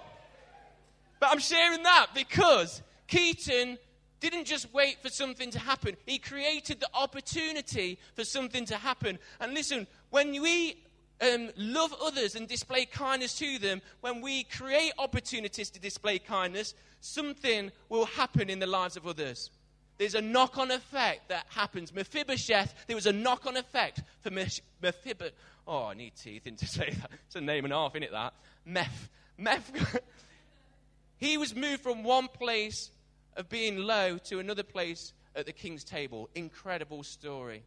But 1.20 1.30
I'm 1.32 1.40
sharing 1.40 1.84
that 1.84 2.08
because 2.14 2.82
Keaton 3.08 3.78
didn't 4.20 4.46
just 4.46 4.74
wait 4.74 5.02
for 5.02 5.10
something 5.10 5.50
to 5.52 5.60
happen, 5.60 5.96
he 6.06 6.18
created 6.18 6.80
the 6.80 6.90
opportunity 6.94 7.98
for 8.16 8.26
something 8.26 8.66
to 8.66 8.76
happen. 8.76 9.18
And 9.40 9.54
listen, 9.54 9.88
when 10.10 10.32
we 10.42 10.84
um, 11.22 11.50
love 11.58 11.94
others 12.02 12.36
and 12.36 12.48
display 12.48 12.86
kindness 12.86 13.38
to 13.40 13.60
them, 13.60 13.82
when 14.02 14.22
we 14.22 14.44
create 14.44 14.92
opportunities 14.98 15.70
to 15.72 15.80
display 15.80 16.20
kindness, 16.20 16.74
something 17.00 17.72
will 17.88 18.06
happen 18.06 18.50
in 18.50 18.60
the 18.60 18.68
lives 18.68 18.98
of 18.98 19.08
others. 19.08 19.52
There's 20.00 20.16
a 20.16 20.22
knock 20.22 20.58
on 20.58 20.72
effect 20.72 21.28
that 21.28 21.46
happens. 21.50 21.94
Mephibosheth, 21.94 22.74
there 22.88 22.96
was 22.96 23.06
a 23.06 23.12
knock 23.12 23.46
on 23.46 23.58
effect 23.58 24.02
for 24.22 24.32
Mephibosheth. 24.32 25.34
Oh, 25.68 25.88
I 25.88 25.94
need 25.94 26.14
teeth 26.16 26.48
in 26.48 26.56
to 26.56 26.66
say 26.66 26.90
that. 26.90 27.12
It's 27.28 27.36
a 27.36 27.42
name 27.42 27.66
and 27.66 27.74
a 27.74 27.76
half, 27.78 27.92
isn't 27.92 28.04
it, 28.04 28.12
that? 28.14 28.34
Meph. 28.66 29.10
Meph. 29.38 30.00
he 31.18 31.38
was 31.38 31.54
moved 31.54 31.84
from 31.84 32.04
one 32.04 32.30
place 32.30 32.92
of 33.36 33.50
being 33.50 33.78
low 33.78 34.18
to 34.18 34.40
another 34.40 34.64
place 34.64 35.12
at 35.36 35.46
the 35.46 35.52
king's 35.52 35.84
table. 35.84 36.30
Incredible 36.34 37.04
story. 37.04 37.64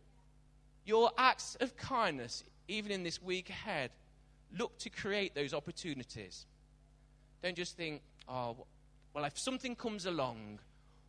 Your 0.87 1.11
acts 1.19 1.57
of 1.61 1.77
kindness, 1.77 2.45
even 2.67 2.93
in 2.93 3.03
this 3.03 3.21
week 3.23 3.51
ahead, 3.51 3.91
look 4.57 4.79
to 4.79 4.89
create 4.89 5.35
those 5.35 5.53
opportunities. 5.53 6.47
Don't 7.43 7.57
just 7.57 7.77
think, 7.77 8.01
oh, 8.27 8.57
well, 9.13 9.25
if 9.25 9.39
something 9.39 9.77
comes 9.77 10.07
along, 10.07 10.61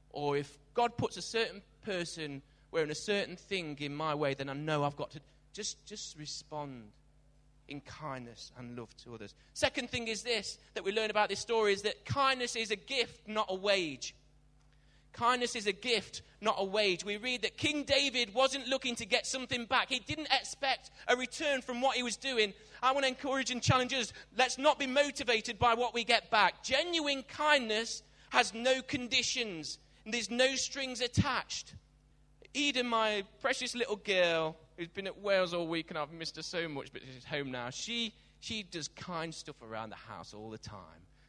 or 0.10 0.36
if 0.36 0.58
God 0.74 0.98
puts 0.98 1.18
a 1.18 1.22
certain 1.22 1.62
person 1.84 2.42
wearing 2.72 2.89
a 2.89 2.96
certain 2.96 3.36
thing 3.36 3.77
in 3.80 3.96
my 3.96 4.15
way, 4.15 4.34
then 4.34 4.50
I 4.50 4.53
know 4.53 4.84
I've 4.84 4.96
got 4.96 5.12
to 5.12 5.20
just, 5.53 5.86
just 5.86 6.18
respond 6.18 6.89
in 7.68 7.82
kindness 7.82 8.51
and 8.58 8.77
love 8.77 8.96
to 8.98 9.13
others. 9.13 9.34
Second 9.53 9.89
thing 9.89 10.08
is 10.08 10.24
this 10.24 10.58
that 10.74 10.84
we 10.84 10.92
learn 10.92 11.10
about 11.10 11.30
this 11.30 11.39
story 11.39 11.74
is 11.74 11.84
that 11.84 12.06
kindness 12.06 12.56
is 12.56 12.72
a 12.72 12.75
gift, 12.75 13.27
not 13.27 13.48
a 13.50 13.56
wage. 13.56 14.15
Kindness 15.13 15.56
is 15.56 15.68
a 15.68 15.72
gift, 15.72 16.24
not 16.42 16.56
a 16.58 16.65
wage. 16.65 17.06
We 17.06 17.18
read 17.18 17.44
that 17.44 17.56
King 17.56 17.84
David 17.84 18.34
wasn't 18.34 18.68
looking 18.68 18.96
to 18.96 19.06
get 19.06 19.27
something 19.27 19.65
back. 19.65 19.89
He 19.89 20.00
didn't 20.00 20.30
expect 20.32 20.89
a 21.08 21.15
return 21.15 21.62
from 21.62 21.82
what 21.82 21.96
he 21.96 22.01
was 22.01 22.18
doing. 22.18 22.53
I 22.82 22.92
want 22.94 23.03
to 23.03 23.10
encourage 23.10 23.51
and 23.51 23.62
challenge 23.62 23.94
us 23.94 24.12
let's 24.36 24.58
not 24.58 24.80
be 24.80 24.88
motivated 24.88 25.60
by 25.60 25.75
what 25.75 25.94
we 25.94 26.03
get 26.03 26.32
back. 26.32 26.63
Genuine 26.63 27.24
kindness 27.24 28.01
has 28.32 28.53
no 28.56 28.82
conditions, 28.82 29.77
and 30.05 30.13
there's 30.13 30.29
no 30.29 30.55
strings 30.55 31.01
attached. 31.01 31.74
Eden, 32.53 32.88
my 32.88 33.24
precious 33.41 33.74
little 33.75 33.95
girl, 33.95 34.55
who's 34.77 34.89
been 34.89 35.07
at 35.07 35.19
Wales 35.22 35.53
all 35.53 35.67
week 35.67 35.89
and 35.89 35.98
I've 35.98 36.12
missed 36.12 36.36
her 36.36 36.43
so 36.43 36.67
much, 36.67 36.91
but 36.91 37.01
she's 37.01 37.25
home 37.25 37.51
now, 37.51 37.69
she, 37.69 38.13
she 38.39 38.63
does 38.63 38.88
kind 38.89 39.33
stuff 39.33 39.55
around 39.62 39.89
the 39.89 39.95
house 39.95 40.33
all 40.33 40.50
the 40.50 40.57
time. 40.57 40.77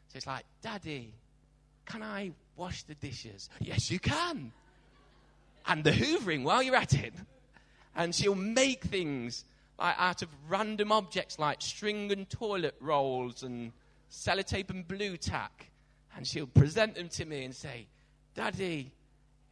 So 0.08 0.16
it's 0.16 0.26
like, 0.26 0.44
Daddy, 0.62 1.12
can 1.86 2.02
I 2.02 2.32
wash 2.56 2.82
the 2.84 2.94
dishes? 2.94 3.48
Yes, 3.60 3.90
you 3.90 3.98
can. 3.98 4.52
And 5.66 5.82
the 5.82 5.92
hoovering 5.92 6.42
while 6.42 6.62
you're 6.62 6.76
at 6.76 6.94
it. 6.94 7.14
And 7.96 8.14
she'll 8.14 8.34
make 8.34 8.84
things 8.84 9.44
like 9.78 9.94
out 9.98 10.22
of 10.22 10.28
random 10.48 10.92
objects 10.92 11.38
like 11.38 11.62
string 11.62 12.12
and 12.12 12.28
toilet 12.28 12.74
rolls 12.80 13.42
and 13.42 13.72
sellotape 14.10 14.70
and 14.70 14.86
Blu 14.86 15.16
Tack. 15.16 15.70
And 16.16 16.26
she'll 16.26 16.46
present 16.46 16.94
them 16.94 17.08
to 17.10 17.24
me 17.24 17.44
and 17.44 17.54
say, 17.54 17.86
Daddy, 18.34 18.92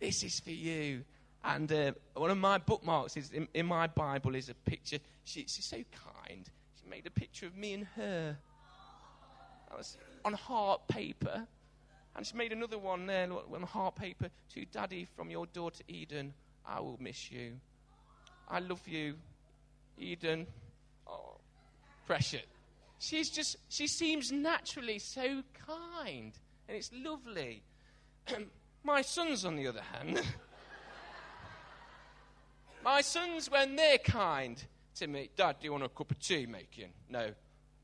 this 0.00 0.24
is 0.24 0.40
for 0.40 0.50
you. 0.50 1.04
And 1.44 1.72
uh, 1.72 1.92
one 2.14 2.30
of 2.30 2.38
my 2.38 2.58
bookmarks 2.58 3.16
is 3.16 3.30
in, 3.30 3.48
in, 3.54 3.66
my 3.66 3.86
Bible 3.86 4.34
is 4.34 4.48
a 4.48 4.54
picture. 4.54 4.98
She, 5.24 5.40
she's 5.48 5.64
so 5.64 5.76
kind. 6.26 6.48
She 6.80 6.88
made 6.88 7.06
a 7.06 7.10
picture 7.10 7.46
of 7.46 7.56
me 7.56 7.74
and 7.74 7.86
her. 7.96 8.36
That 9.68 9.78
was 9.78 9.96
on 10.24 10.34
heart 10.34 10.86
paper. 10.88 11.46
And 12.14 12.26
she 12.26 12.36
made 12.36 12.52
another 12.52 12.78
one 12.78 13.06
there 13.06 13.28
on 13.32 13.62
heart 13.62 13.96
paper 13.96 14.28
to 14.54 14.64
Daddy 14.66 15.06
from 15.16 15.30
your 15.30 15.46
daughter 15.46 15.82
Eden. 15.88 16.34
I 16.66 16.80
will 16.80 16.98
miss 17.00 17.30
you. 17.30 17.52
I 18.48 18.60
love 18.60 18.86
you, 18.86 19.14
Eden. 19.98 20.46
Oh, 21.06 21.36
precious. 22.06 22.42
She's 22.98 23.30
just, 23.30 23.56
she 23.68 23.86
seems 23.86 24.30
naturally 24.30 24.98
so 24.98 25.42
kind. 25.66 26.32
And 26.68 26.76
it's 26.76 26.90
lovely. 26.92 27.62
My 28.84 29.02
sons, 29.02 29.44
on 29.44 29.56
the 29.56 29.68
other 29.68 29.82
hand, 29.92 30.20
my 32.84 33.00
sons, 33.00 33.50
when 33.50 33.76
they're 33.76 33.98
kind 33.98 34.62
to 34.96 35.06
me, 35.06 35.30
Dad, 35.36 35.56
do 35.60 35.66
you 35.66 35.72
want 35.72 35.84
a 35.84 35.88
cup 35.88 36.10
of 36.10 36.18
tea 36.18 36.46
making? 36.46 36.90
No. 37.08 37.30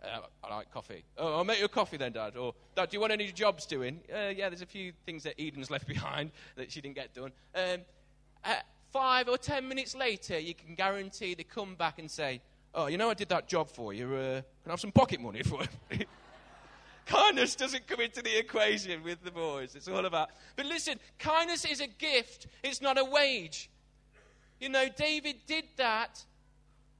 Uh, 0.02 0.20
I 0.44 0.54
like 0.54 0.70
coffee. 0.72 1.04
Oh, 1.16 1.36
I'll 1.36 1.44
make 1.44 1.58
you 1.58 1.64
a 1.64 1.68
coffee 1.68 1.96
then, 1.96 2.12
Dad. 2.12 2.36
Or, 2.36 2.54
Dad, 2.76 2.90
do 2.90 2.96
you 2.96 3.00
want 3.00 3.12
any 3.12 3.30
jobs 3.32 3.66
doing? 3.66 4.00
Uh, 4.12 4.28
yeah, 4.28 4.48
there's 4.48 4.62
a 4.62 4.66
few 4.66 4.92
things 5.06 5.22
that 5.24 5.34
Eden's 5.40 5.70
left 5.72 5.86
behind 5.86 6.30
that 6.56 6.70
she 6.70 6.80
didn't 6.80 6.94
get 6.96 7.14
done. 7.14 7.32
Um, 7.54 7.80
uh, 8.44 8.54
five 8.92 9.28
or 9.28 9.38
ten 9.38 9.68
minutes 9.68 9.94
later, 9.94 10.38
you 10.38 10.54
can 10.54 10.74
guarantee 10.74 11.34
they 11.34 11.44
come 11.44 11.74
back 11.74 11.98
and 11.98 12.10
say, 12.10 12.40
Oh, 12.74 12.86
you 12.86 12.98
know, 12.98 13.10
I 13.10 13.14
did 13.14 13.28
that 13.30 13.48
job 13.48 13.68
for 13.70 13.92
you. 13.92 14.14
Uh, 14.14 14.34
can 14.62 14.68
I 14.68 14.70
have 14.70 14.80
some 14.80 14.92
pocket 14.92 15.20
money 15.20 15.42
for 15.42 15.62
it? 15.90 16.08
kindness 17.08 17.56
doesn't 17.56 17.86
come 17.86 18.00
into 18.00 18.22
the 18.22 18.38
equation 18.38 19.02
with 19.02 19.22
the 19.24 19.30
boys. 19.30 19.74
It's 19.74 19.88
all 19.88 20.06
about. 20.06 20.28
But 20.56 20.66
listen, 20.66 20.98
kindness 21.18 21.64
is 21.64 21.80
a 21.80 21.86
gift, 21.86 22.46
it's 22.62 22.80
not 22.80 22.98
a 22.98 23.04
wage. 23.04 23.70
You 24.60 24.68
know, 24.68 24.86
David 24.96 25.36
did 25.46 25.64
that 25.76 26.24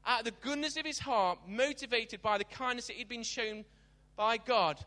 out 0.07 0.21
of 0.21 0.25
the 0.25 0.31
goodness 0.31 0.77
of 0.77 0.87
his 0.87 0.99
heart, 0.99 1.39
motivated 1.47 2.23
by 2.23 2.39
the 2.39 2.45
kindness 2.45 2.87
that 2.87 2.97
he'd 2.97 3.09
been 3.09 3.23
shown 3.23 3.65
by 4.17 4.39
God 4.39 4.79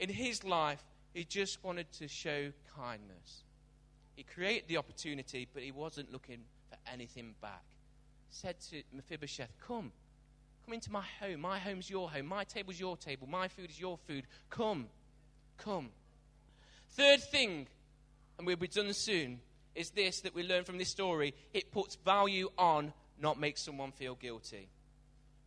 in 0.00 0.08
his 0.08 0.42
life. 0.42 0.82
He 1.12 1.24
just 1.24 1.62
wanted 1.62 1.90
to 1.92 2.08
show 2.08 2.50
kindness. 2.76 3.44
He 4.16 4.22
created 4.22 4.68
the 4.68 4.78
opportunity, 4.78 5.46
but 5.52 5.62
he 5.62 5.70
wasn't 5.70 6.12
looking 6.12 6.40
for 6.68 6.76
anything 6.92 7.34
back. 7.40 7.62
Said 8.30 8.60
to 8.70 8.82
Mephibosheth, 8.92 9.52
Come, 9.64 9.92
come 10.64 10.74
into 10.74 10.90
my 10.92 11.04
home. 11.20 11.40
My 11.40 11.58
home's 11.58 11.90
your 11.90 12.10
home. 12.10 12.26
My 12.26 12.44
table's 12.44 12.80
your 12.80 12.96
table. 12.96 13.26
My 13.28 13.48
food 13.48 13.70
is 13.70 13.78
your 13.78 13.98
food. 13.98 14.26
Come, 14.50 14.86
come. 15.58 15.90
Third 16.92 17.22
thing, 17.22 17.66
and 18.38 18.46
we'll 18.46 18.56
be 18.56 18.68
done 18.68 18.92
soon, 18.92 19.40
is 19.74 19.90
this 19.90 20.20
that 20.20 20.34
we 20.34 20.42
learn 20.42 20.64
from 20.64 20.78
this 20.78 20.88
story. 20.88 21.34
It 21.52 21.72
puts 21.72 21.96
value 21.96 22.50
on, 22.56 22.92
not 23.20 23.38
makes 23.38 23.62
someone 23.62 23.92
feel 23.92 24.14
guilty. 24.14 24.68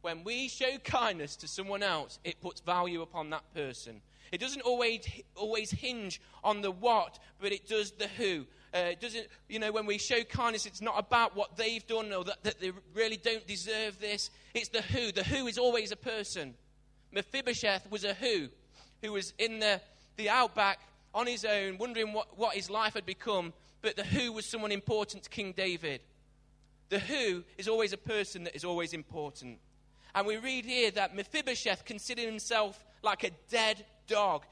When 0.01 0.23
we 0.23 0.47
show 0.47 0.77
kindness 0.83 1.35
to 1.37 1.47
someone 1.47 1.83
else, 1.83 2.19
it 2.23 2.39
puts 2.41 2.61
value 2.61 3.01
upon 3.01 3.29
that 3.31 3.53
person. 3.53 4.01
It 4.31 4.39
doesn't 4.39 4.61
always, 4.61 5.07
always 5.35 5.71
hinge 5.71 6.21
on 6.43 6.61
the 6.61 6.71
what, 6.71 7.17
but 7.39 7.51
it 7.51 7.67
does 7.67 7.91
the 7.91 8.07
who. 8.07 8.45
Uh, 8.73 8.91
it 8.91 8.99
doesn't, 8.99 9.27
you 9.47 9.59
know, 9.59 9.71
when 9.71 9.85
we 9.85 9.97
show 9.97 10.23
kindness, 10.23 10.65
it's 10.65 10.81
not 10.81 10.95
about 10.97 11.35
what 11.35 11.55
they've 11.57 11.85
done 11.87 12.11
or 12.11 12.23
that, 12.23 12.43
that 12.43 12.59
they 12.59 12.71
really 12.93 13.17
don't 13.17 13.47
deserve 13.47 13.99
this. 13.99 14.29
It's 14.53 14.69
the 14.69 14.81
who. 14.81 15.11
The 15.11 15.23
who 15.23 15.47
is 15.47 15.57
always 15.57 15.91
a 15.91 15.95
person. 15.95 16.53
Mephibosheth 17.11 17.89
was 17.89 18.03
a 18.03 18.13
who, 18.13 18.49
who 19.01 19.13
was 19.13 19.33
in 19.37 19.59
the, 19.59 19.81
the 20.17 20.29
outback 20.29 20.79
on 21.13 21.27
his 21.27 21.45
own, 21.45 21.77
wondering 21.77 22.13
what, 22.13 22.37
what 22.37 22.55
his 22.55 22.69
life 22.69 22.93
had 22.93 23.05
become. 23.05 23.53
But 23.81 23.95
the 23.95 24.03
who 24.03 24.33
was 24.33 24.45
someone 24.45 24.71
important 24.71 25.23
to 25.23 25.29
King 25.29 25.53
David. 25.55 26.01
The 26.89 26.99
who 26.99 27.43
is 27.57 27.67
always 27.67 27.93
a 27.93 27.97
person 27.97 28.43
that 28.43 28.55
is 28.55 28.63
always 28.63 28.93
important. 28.93 29.59
And 30.13 30.25
we 30.25 30.37
read 30.37 30.65
here 30.65 30.91
that 30.91 31.15
Mephibosheth 31.15 31.85
considered 31.85 32.25
himself 32.25 32.83
like 33.03 33.23
a 33.23 33.31
dead 33.49 33.85
dog, 34.07 34.43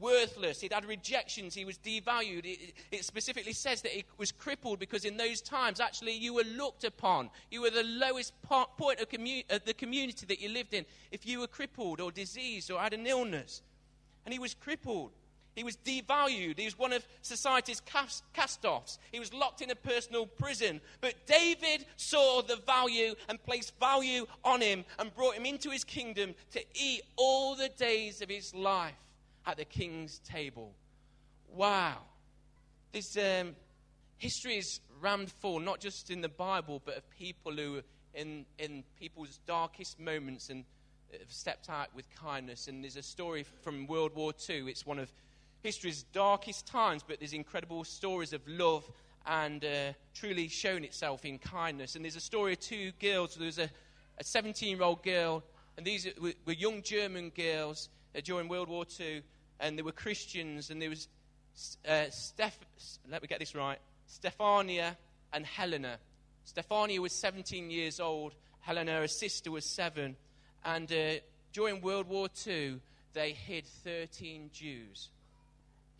worthless. 0.00 0.60
He'd 0.60 0.72
had 0.72 0.84
rejections. 0.84 1.54
He 1.54 1.64
was 1.64 1.78
devalued. 1.78 2.44
It, 2.44 2.74
it, 2.90 3.04
specifically 3.04 3.52
says 3.52 3.82
that 3.82 3.92
he 3.92 4.04
was 4.18 4.32
crippled 4.32 4.78
because 4.78 5.04
in 5.04 5.16
those 5.16 5.40
times, 5.40 5.80
actually, 5.80 6.12
you 6.12 6.34
were 6.34 6.44
looked 6.44 6.84
upon. 6.84 7.30
You 7.50 7.62
were 7.62 7.70
the 7.70 7.84
lowest 7.84 8.40
part, 8.42 8.76
point 8.76 9.00
of, 9.00 9.08
commu- 9.08 9.50
of 9.50 9.64
the 9.64 9.74
community 9.74 10.26
that 10.26 10.40
you 10.40 10.48
lived 10.48 10.74
in 10.74 10.84
if 11.10 11.26
you 11.26 11.40
were 11.40 11.46
crippled 11.46 12.00
or 12.00 12.10
diseased 12.10 12.70
or 12.70 12.80
had 12.80 12.92
an 12.92 13.06
illness. 13.06 13.62
And 14.24 14.32
he 14.32 14.38
was 14.38 14.54
crippled. 14.54 15.12
He 15.54 15.62
was 15.62 15.76
devalued. 15.76 16.58
He 16.58 16.64
was 16.64 16.76
one 16.76 16.92
of 16.92 17.06
society's 17.22 17.80
cast 17.80 18.64
offs. 18.64 18.98
He 19.12 19.20
was 19.20 19.32
locked 19.32 19.60
in 19.60 19.70
a 19.70 19.76
personal 19.76 20.26
prison. 20.26 20.80
But 21.00 21.14
David 21.26 21.86
saw 21.96 22.42
the 22.42 22.56
value 22.56 23.14
and 23.28 23.40
placed 23.44 23.78
value 23.78 24.26
on 24.44 24.60
him 24.60 24.84
and 24.98 25.14
brought 25.14 25.34
him 25.34 25.46
into 25.46 25.70
his 25.70 25.84
kingdom 25.84 26.34
to 26.52 26.64
eat 26.74 27.02
all 27.14 27.54
the 27.54 27.68
days 27.68 28.20
of 28.20 28.28
his 28.28 28.52
life 28.52 28.94
at 29.46 29.56
the 29.56 29.64
king's 29.64 30.18
table. 30.20 30.74
Wow. 31.48 31.98
This 32.92 33.16
um, 33.16 33.54
history 34.18 34.56
is 34.56 34.80
rammed 35.00 35.30
full, 35.30 35.60
not 35.60 35.80
just 35.80 36.10
in 36.10 36.20
the 36.20 36.28
Bible, 36.28 36.80
but 36.84 36.96
of 36.96 37.10
people 37.10 37.52
who, 37.52 37.82
in, 38.14 38.46
in 38.58 38.84
people's 38.98 39.40
darkest 39.46 40.00
moments, 40.00 40.50
and 40.50 40.64
have 41.12 41.30
stepped 41.30 41.68
out 41.68 41.88
with 41.94 42.06
kindness. 42.14 42.68
And 42.68 42.82
there's 42.82 42.96
a 42.96 43.02
story 43.02 43.44
from 43.62 43.86
World 43.86 44.14
War 44.14 44.32
II. 44.48 44.68
It's 44.68 44.86
one 44.86 44.98
of 44.98 45.12
history's 45.62 46.04
darkest 46.12 46.66
times, 46.66 47.02
but 47.06 47.18
there's 47.20 47.32
incredible 47.32 47.84
stories 47.84 48.32
of 48.32 48.46
love 48.46 48.88
and 49.26 49.64
uh, 49.64 49.92
truly 50.14 50.48
shown 50.48 50.84
itself 50.84 51.24
in 51.24 51.38
kindness. 51.38 51.96
And 51.96 52.04
there's 52.04 52.16
a 52.16 52.20
story 52.20 52.52
of 52.52 52.60
two 52.60 52.92
girls. 53.00 53.34
There 53.34 53.46
was 53.46 53.58
a 53.58 53.70
17 54.22 54.76
year 54.76 54.82
old 54.82 55.02
girl, 55.02 55.42
and 55.76 55.86
these 55.86 56.06
were, 56.20 56.52
young 56.52 56.82
German 56.82 57.30
girls 57.30 57.88
uh, 58.14 58.20
during 58.22 58.48
World 58.48 58.68
War 58.68 58.84
II, 59.00 59.22
and 59.60 59.78
there 59.78 59.84
were 59.84 59.92
Christians, 59.92 60.70
and 60.70 60.80
there 60.80 60.90
was 60.90 61.08
uh, 61.88 62.04
Steph, 62.10 62.58
let 63.10 63.22
me 63.22 63.28
get 63.28 63.38
this 63.38 63.54
right, 63.54 63.78
Stefania 64.08 64.96
and 65.32 65.46
Helena. 65.46 65.98
Stefania 66.46 66.98
was 66.98 67.12
17 67.12 67.70
years 67.70 68.00
old, 68.00 68.34
Helena, 68.60 68.92
her 68.92 69.08
sister, 69.08 69.50
was 69.50 69.64
seven, 69.64 70.16
and 70.64 70.90
uh, 70.92 71.14
during 71.52 71.80
World 71.80 72.08
War 72.08 72.28
II, 72.46 72.80
they 73.12 73.32
hid 73.32 73.66
13 73.66 74.50
Jews 74.52 75.10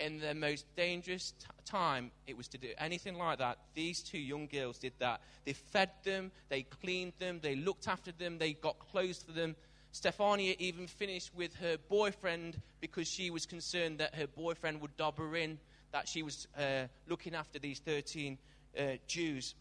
in 0.01 0.19
the 0.19 0.35
most 0.35 0.67
dangerous 0.77 1.33
t- 1.39 1.47
time 1.65 2.11
it 2.27 2.37
was 2.37 2.49
to 2.49 2.59
do 2.59 2.69
anything 2.79 3.17
like 3.17 3.39
that, 3.39 3.59
these 3.75 4.03
two 4.03 4.19
young 4.19 4.47
girls 4.47 4.79
did 4.79 4.93
that. 4.99 5.21
They 5.45 5.53
fed 5.53 5.91
them, 6.03 6.33
they 6.49 6.63
cleaned 6.63 7.13
them, 7.19 7.41
they 7.43 7.57
looked 7.57 7.89
after 7.89 8.13
them, 8.13 8.39
they 8.39 8.55
got 8.55 8.79
clothes 8.79 9.23
for 9.23 9.33
them. 9.33 9.57
Stefania 9.95 10.57
even 10.59 10.89
finished 10.89 11.31
with 11.35 11.55
her 11.57 11.77
boyfriend 11.89 12.61
because 12.81 13.07
she 13.07 13.31
was 13.31 13.47
concerned 13.47 13.99
that 13.99 14.15
her 14.17 14.27
boyfriend 14.27 14.81
would 14.81 14.97
dob 14.97 15.19
her 15.19 15.37
in, 15.37 15.59
that 15.93 16.09
she 16.09 16.25
was 16.25 16.49
uh, 16.59 16.89
looking 17.07 17.37
after 17.37 17.61
these 17.61 17.79
13 17.79 18.37
uh, 18.77 18.83
Jews. 19.07 19.55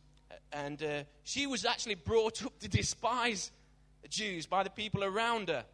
And 0.51 0.81
uh, 0.81 1.03
she 1.23 1.45
was 1.45 1.65
actually 1.65 1.95
brought 1.95 2.43
up 2.43 2.57
to 2.59 2.67
despise 2.67 3.51
Jews 4.09 4.47
by 4.47 4.63
the 4.63 4.71
people 4.71 5.03
around 5.03 5.49
her. 5.49 5.65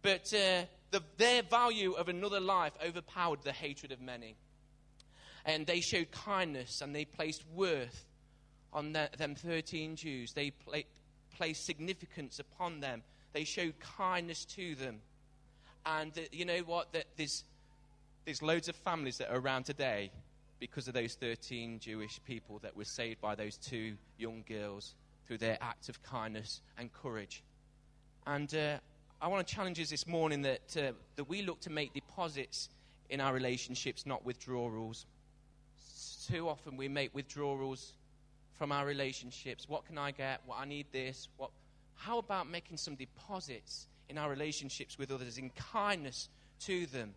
But 0.00 0.32
uh, 0.32 0.64
the, 0.90 1.02
their 1.18 1.42
value 1.42 1.92
of 1.92 2.08
another 2.08 2.40
life 2.40 2.72
overpowered 2.82 3.42
the 3.42 3.52
hatred 3.52 3.92
of 3.92 4.00
many. 4.00 4.34
And 5.44 5.66
they 5.66 5.80
showed 5.80 6.10
kindness 6.10 6.80
and 6.80 6.94
they 6.94 7.04
placed 7.04 7.44
worth 7.54 8.06
on 8.72 8.94
the, 8.94 9.10
them 9.18 9.34
13 9.34 9.96
Jews. 9.96 10.32
They 10.32 10.52
placed 11.36 11.66
significance 11.66 12.38
upon 12.38 12.80
them. 12.80 13.02
They 13.34 13.44
showed 13.44 13.74
kindness 13.80 14.46
to 14.56 14.74
them. 14.76 15.00
And 15.84 16.16
uh, 16.16 16.22
you 16.32 16.46
know 16.46 16.60
what? 16.60 16.92
That 16.92 17.04
there's, 17.16 17.44
there's 18.24 18.40
loads 18.40 18.68
of 18.68 18.76
families 18.76 19.18
that 19.18 19.30
are 19.30 19.38
around 19.38 19.64
today 19.64 20.10
because 20.60 20.88
of 20.88 20.94
those 20.94 21.14
13 21.14 21.80
Jewish 21.80 22.20
people 22.24 22.58
that 22.60 22.74
were 22.74 22.84
saved 22.84 23.20
by 23.20 23.34
those 23.34 23.58
two 23.58 23.96
young 24.16 24.44
girls 24.48 24.94
through 25.26 25.38
their 25.38 25.58
act 25.60 25.88
of 25.88 26.02
kindness 26.02 26.62
and 26.78 26.92
courage. 26.92 27.42
And 28.26 28.54
uh, 28.54 28.78
I 29.20 29.26
want 29.26 29.46
to 29.46 29.54
challenge 29.54 29.80
us 29.80 29.90
this 29.90 30.06
morning 30.06 30.42
that, 30.42 30.76
uh, 30.76 30.92
that 31.16 31.28
we 31.28 31.42
look 31.42 31.60
to 31.62 31.70
make 31.70 31.92
deposits 31.92 32.68
in 33.10 33.20
our 33.20 33.34
relationships, 33.34 34.06
not 34.06 34.24
withdrawals. 34.24 35.06
Too 36.30 36.48
often 36.48 36.76
we 36.76 36.88
make 36.88 37.14
withdrawals 37.14 37.92
from 38.52 38.70
our 38.70 38.86
relationships. 38.86 39.68
What 39.68 39.84
can 39.86 39.98
I 39.98 40.12
get? 40.12 40.40
What 40.46 40.58
I 40.60 40.64
need 40.64 40.86
this. 40.92 41.28
What? 41.36 41.50
How 41.96 42.18
about 42.18 42.48
making 42.48 42.76
some 42.76 42.94
deposits 42.94 43.86
in 44.08 44.18
our 44.18 44.28
relationships 44.28 44.98
with 44.98 45.10
others 45.10 45.38
in 45.38 45.50
kindness 45.50 46.28
to 46.60 46.86
them? 46.86 47.14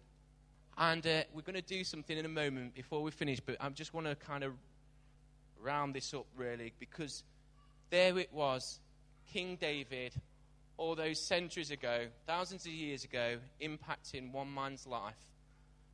And 0.78 1.06
uh, 1.06 1.24
we're 1.34 1.42
going 1.42 1.56
to 1.56 1.62
do 1.62 1.84
something 1.84 2.18
in 2.18 2.26
a 2.26 2.30
moment 2.30 2.76
before 2.76 3.02
we 3.02 3.12
finish, 3.12 3.40
but 3.40 3.58
I 3.60 3.70
just 3.70 3.94
want 3.94 4.08
to 4.08 4.16
kind 4.16 4.44
of 4.44 4.54
round 5.60 5.96
this 5.96 6.14
up 6.14 6.28
really 6.36 6.72
because 6.80 7.24
there 7.90 8.18
it 8.20 8.32
was 8.32 8.80
King 9.34 9.58
David 9.60 10.14
all 10.78 10.96
those 10.96 11.20
centuries 11.20 11.72
ago, 11.72 12.06
thousands 12.28 12.66
of 12.66 12.72
years 12.72 13.04
ago, 13.04 13.38
impacting 13.62 14.32
one 14.32 14.54
man's 14.54 14.86
life 14.86 15.32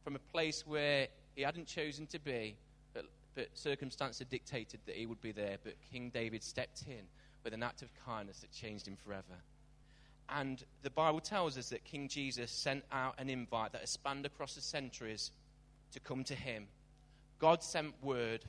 from 0.04 0.16
a 0.16 0.20
place 0.20 0.64
where 0.68 1.08
he 1.36 1.42
hadn't 1.42 1.68
chosen 1.68 2.06
to 2.08 2.20
be, 2.20 2.58
but, 2.94 3.06
but 3.34 3.48
circumstance 3.54 4.20
had 4.20 4.30
dictated 4.30 4.82
that 4.86 4.96
he 4.96 5.06
would 5.06 5.22
be 5.22 5.32
there. 5.32 5.58
But 5.64 5.76
King 5.92 6.12
David 6.14 6.44
stepped 6.44 6.84
in 6.88 7.06
with 7.44 7.54
an 7.54 7.64
act 7.64 7.82
of 7.82 7.90
kindness 8.06 8.40
that 8.40 8.52
changed 8.52 8.88
him 8.88 8.96
forever. 8.96 9.42
And 10.30 10.64
the 10.82 10.90
Bible 10.90 11.20
tells 11.20 11.58
us 11.58 11.70
that 11.70 11.84
King 11.84 12.08
Jesus 12.08 12.50
sent 12.52 12.84
out 12.92 13.16
an 13.18 13.30
invite 13.30 13.74
that 13.74 13.82
has 13.82 13.90
spanned 13.90 14.26
across 14.26 14.56
the 14.56 14.62
centuries 14.62 15.32
to 15.92 16.00
come 16.00 16.24
to 16.26 16.36
him. 16.36 16.68
God 17.40 17.64
sent 17.64 17.94
word. 18.02 18.46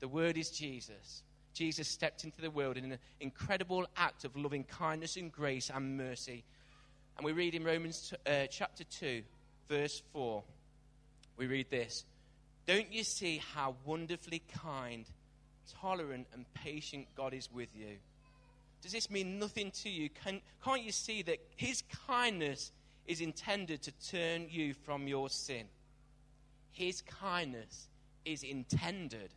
The 0.00 0.08
word 0.08 0.36
is 0.36 0.50
Jesus. 0.50 1.22
Jesus 1.54 1.88
stepped 1.88 2.24
into 2.24 2.40
the 2.40 2.50
world 2.50 2.76
in 2.76 2.92
an 2.92 2.98
incredible 3.20 3.86
act 3.96 4.24
of 4.24 4.36
loving 4.36 4.64
kindness 4.64 5.16
and 5.16 5.32
grace 5.32 5.70
and 5.74 5.96
mercy. 5.96 6.44
And 7.16 7.24
we 7.24 7.32
read 7.32 7.54
in 7.54 7.64
Romans 7.64 8.14
uh, 8.26 8.46
chapter 8.48 8.84
2, 8.84 9.22
verse 9.68 10.02
4, 10.12 10.42
we 11.36 11.46
read 11.46 11.70
this 11.70 12.04
Don't 12.66 12.92
you 12.92 13.02
see 13.02 13.42
how 13.54 13.74
wonderfully 13.84 14.42
kind, 14.62 15.04
tolerant, 15.80 16.28
and 16.32 16.44
patient 16.54 17.08
God 17.16 17.34
is 17.34 17.50
with 17.52 17.70
you? 17.74 17.96
Does 18.82 18.92
this 18.92 19.10
mean 19.10 19.38
nothing 19.38 19.70
to 19.82 19.88
you? 19.88 20.08
Can, 20.08 20.40
can't 20.64 20.82
you 20.82 20.92
see 20.92 21.22
that 21.22 21.38
His 21.56 21.82
kindness 22.06 22.72
is 23.08 23.20
intended 23.20 23.82
to 23.82 23.92
turn 24.10 24.46
you 24.50 24.74
from 24.74 25.08
your 25.08 25.30
sin. 25.30 25.64
His 26.70 27.02
kindness 27.02 27.88
is 28.24 28.42
intended. 28.42 29.30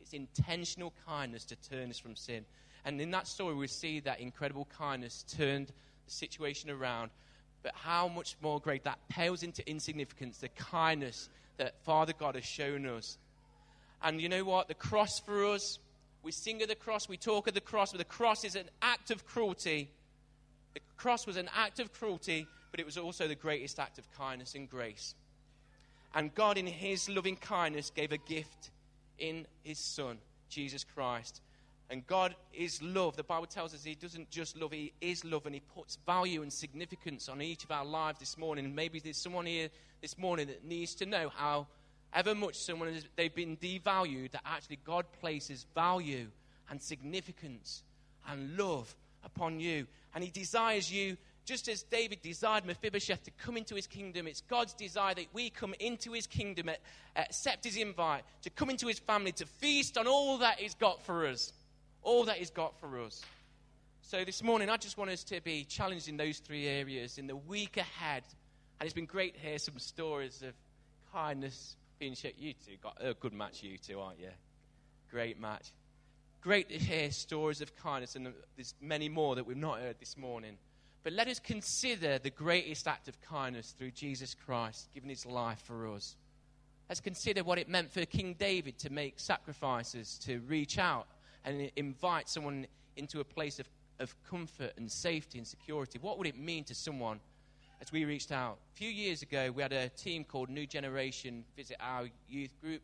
It's 0.00 0.12
intentional 0.12 0.92
kindness 1.06 1.44
to 1.46 1.56
turn 1.56 1.90
us 1.90 1.98
from 1.98 2.14
sin. 2.14 2.44
And 2.84 3.00
in 3.00 3.10
that 3.10 3.26
story, 3.26 3.54
we 3.54 3.66
see 3.66 4.00
that 4.00 4.20
incredible 4.20 4.68
kindness 4.78 5.24
turned 5.36 5.68
the 5.68 6.10
situation 6.10 6.70
around. 6.70 7.10
But 7.62 7.72
how 7.74 8.06
much 8.08 8.36
more 8.40 8.60
great 8.60 8.84
that 8.84 8.98
pales 9.08 9.42
into 9.42 9.68
insignificance, 9.68 10.38
the 10.38 10.48
kindness 10.50 11.28
that 11.56 11.82
Father 11.82 12.12
God 12.16 12.34
has 12.36 12.44
shown 12.44 12.86
us. 12.86 13.18
And 14.02 14.20
you 14.20 14.28
know 14.28 14.44
what? 14.44 14.68
The 14.68 14.74
cross 14.74 15.18
for 15.18 15.46
us, 15.46 15.78
we 16.22 16.32
sing 16.32 16.62
of 16.62 16.68
the 16.68 16.74
cross, 16.74 17.08
we 17.08 17.16
talk 17.16 17.46
of 17.46 17.54
the 17.54 17.60
cross, 17.60 17.92
but 17.92 17.98
the 17.98 18.04
cross 18.04 18.44
is 18.44 18.56
an 18.56 18.68
act 18.82 19.10
of 19.10 19.26
cruelty. 19.26 19.90
The 20.74 20.80
cross 20.96 21.26
was 21.26 21.36
an 21.36 21.48
act 21.56 21.80
of 21.80 21.92
cruelty, 21.92 22.46
but 22.70 22.80
it 22.80 22.86
was 22.86 22.98
also 22.98 23.28
the 23.28 23.34
greatest 23.34 23.78
act 23.78 23.98
of 23.98 24.10
kindness 24.12 24.54
and 24.54 24.68
grace. 24.68 25.14
And 26.14 26.34
God, 26.34 26.58
in 26.58 26.66
His 26.66 27.08
loving 27.08 27.36
kindness, 27.36 27.90
gave 27.90 28.12
a 28.12 28.18
gift 28.18 28.70
in 29.18 29.46
His 29.62 29.78
Son, 29.78 30.18
Jesus 30.48 30.84
Christ. 30.84 31.40
And 31.90 32.06
God 32.06 32.34
is 32.52 32.82
love. 32.82 33.16
The 33.16 33.22
Bible 33.22 33.46
tells 33.46 33.72
us 33.74 33.84
He 33.84 33.94
doesn't 33.94 34.30
just 34.30 34.56
love, 34.56 34.72
He 34.72 34.92
is 35.00 35.24
love, 35.24 35.46
and 35.46 35.54
He 35.54 35.60
puts 35.60 35.98
value 36.06 36.42
and 36.42 36.52
significance 36.52 37.28
on 37.28 37.40
each 37.40 37.64
of 37.64 37.70
our 37.70 37.84
lives 37.84 38.18
this 38.18 38.36
morning. 38.36 38.64
And 38.64 38.76
maybe 38.76 39.00
there's 39.00 39.16
someone 39.16 39.46
here 39.46 39.68
this 40.02 40.18
morning 40.18 40.48
that 40.48 40.64
needs 40.64 40.94
to 40.96 41.06
know 41.06 41.30
how, 41.34 41.66
ever 42.12 42.34
much 42.34 42.56
someone 42.56 42.92
has, 42.92 43.04
they've 43.16 43.34
been 43.34 43.56
devalued, 43.56 44.32
that 44.32 44.42
actually 44.44 44.78
God 44.84 45.06
places 45.20 45.66
value 45.74 46.28
and 46.70 46.80
significance 46.80 47.82
and 48.28 48.56
love 48.56 48.94
upon 49.24 49.60
you. 49.60 49.86
And 50.14 50.22
He 50.22 50.30
desires 50.30 50.92
you 50.92 51.16
just 51.48 51.66
as 51.70 51.82
David 51.82 52.20
desired 52.20 52.66
Mephibosheth 52.66 53.24
to 53.24 53.30
come 53.30 53.56
into 53.56 53.74
his 53.74 53.86
kingdom, 53.86 54.26
it's 54.26 54.42
God's 54.42 54.74
desire 54.74 55.14
that 55.14 55.28
we 55.32 55.48
come 55.48 55.74
into 55.80 56.12
his 56.12 56.26
kingdom, 56.26 56.68
accept 57.16 57.64
his 57.64 57.78
invite, 57.78 58.22
to 58.42 58.50
come 58.50 58.68
into 58.68 58.86
his 58.86 58.98
family, 58.98 59.32
to 59.32 59.46
feast 59.46 59.96
on 59.96 60.06
all 60.06 60.36
that 60.38 60.58
he's 60.58 60.74
got 60.74 61.02
for 61.02 61.26
us. 61.26 61.54
All 62.02 62.26
that 62.26 62.36
he's 62.36 62.50
got 62.50 62.78
for 62.78 63.00
us. 63.00 63.22
So 64.02 64.26
this 64.26 64.42
morning, 64.42 64.68
I 64.68 64.76
just 64.76 64.98
want 64.98 65.10
us 65.10 65.24
to 65.24 65.40
be 65.40 65.64
challenged 65.64 66.06
in 66.06 66.18
those 66.18 66.36
three 66.38 66.66
areas 66.66 67.16
in 67.16 67.26
the 67.26 67.36
week 67.36 67.78
ahead. 67.78 68.24
And 68.78 68.86
it's 68.86 68.94
been 68.94 69.06
great 69.06 69.32
to 69.32 69.40
hear 69.40 69.58
some 69.58 69.78
stories 69.78 70.42
of 70.42 70.52
kindness 71.14 71.76
You 72.00 72.14
two 72.14 72.76
got 72.80 72.96
a 73.00 73.14
good 73.14 73.32
match, 73.32 73.62
you 73.62 73.76
two, 73.76 73.98
aren't 73.98 74.20
you? 74.20 74.30
Great 75.10 75.40
match. 75.40 75.72
Great 76.40 76.68
to 76.68 76.78
hear 76.78 77.10
stories 77.10 77.60
of 77.60 77.74
kindness, 77.74 78.14
and 78.14 78.32
there's 78.56 78.74
many 78.80 79.08
more 79.08 79.34
that 79.34 79.44
we've 79.44 79.56
not 79.56 79.80
heard 79.80 79.96
this 79.98 80.16
morning. 80.16 80.58
But 81.02 81.12
let 81.12 81.26
us 81.26 81.40
consider 81.40 82.18
the 82.18 82.30
greatest 82.30 82.86
act 82.86 83.08
of 83.08 83.20
kindness 83.20 83.74
through 83.76 83.90
Jesus 83.90 84.34
Christ, 84.34 84.88
giving 84.94 85.10
his 85.10 85.26
life 85.26 85.60
for 85.64 85.92
us. 85.92 86.16
Let's 86.88 87.00
consider 87.00 87.42
what 87.42 87.58
it 87.58 87.68
meant 87.68 87.90
for 87.90 88.04
King 88.06 88.36
David 88.38 88.78
to 88.78 88.90
make 88.90 89.18
sacrifices, 89.18 90.18
to 90.24 90.38
reach 90.46 90.78
out 90.78 91.08
and 91.44 91.70
invite 91.74 92.28
someone 92.28 92.66
into 92.96 93.18
a 93.18 93.24
place 93.24 93.58
of, 93.58 93.68
of 93.98 94.14
comfort 94.22 94.72
and 94.76 94.90
safety 94.90 95.38
and 95.38 95.46
security. 95.46 95.98
What 96.00 96.16
would 96.18 96.28
it 96.28 96.38
mean 96.38 96.62
to 96.64 96.74
someone 96.74 97.18
as 97.80 97.92
we 97.92 98.04
reached 98.04 98.32
out? 98.32 98.58
A 98.74 98.78
few 98.78 98.90
years 98.90 99.22
ago, 99.22 99.52
we 99.54 99.62
had 99.62 99.72
a 99.72 99.88
team 99.90 100.24
called 100.24 100.48
New 100.48 100.66
Generation 100.66 101.44
visit 101.56 101.76
our 101.80 102.08
youth 102.28 102.52
group, 102.60 102.82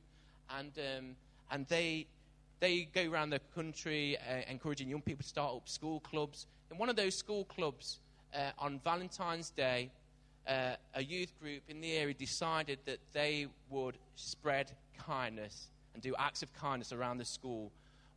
and, 0.58 0.72
um, 0.78 1.16
and 1.50 1.66
they, 1.68 2.06
they 2.60 2.88
go 2.92 3.10
around 3.10 3.30
the 3.30 3.40
country 3.54 4.16
uh, 4.18 4.42
encouraging 4.48 4.88
young 4.88 5.02
people 5.02 5.22
to 5.22 5.28
start 5.28 5.54
up 5.54 5.68
school 5.68 6.00
clubs. 6.00 6.46
In 6.70 6.78
one 6.78 6.88
of 6.88 6.96
those 6.96 7.14
school 7.14 7.44
clubs, 7.44 7.98
uh, 8.34 8.50
on 8.58 8.80
Valentine's 8.84 9.50
Day, 9.50 9.90
uh, 10.46 10.74
a 10.94 11.02
youth 11.02 11.32
group 11.40 11.62
in 11.68 11.80
the 11.80 11.92
area 11.92 12.14
decided 12.14 12.78
that 12.84 12.98
they 13.12 13.46
would 13.70 13.96
spread 14.16 14.70
kindness 14.98 15.68
and 15.94 16.02
do 16.02 16.14
acts 16.18 16.42
of 16.42 16.52
kindness 16.54 16.92
around 16.92 17.18
the 17.18 17.24
school. 17.24 17.70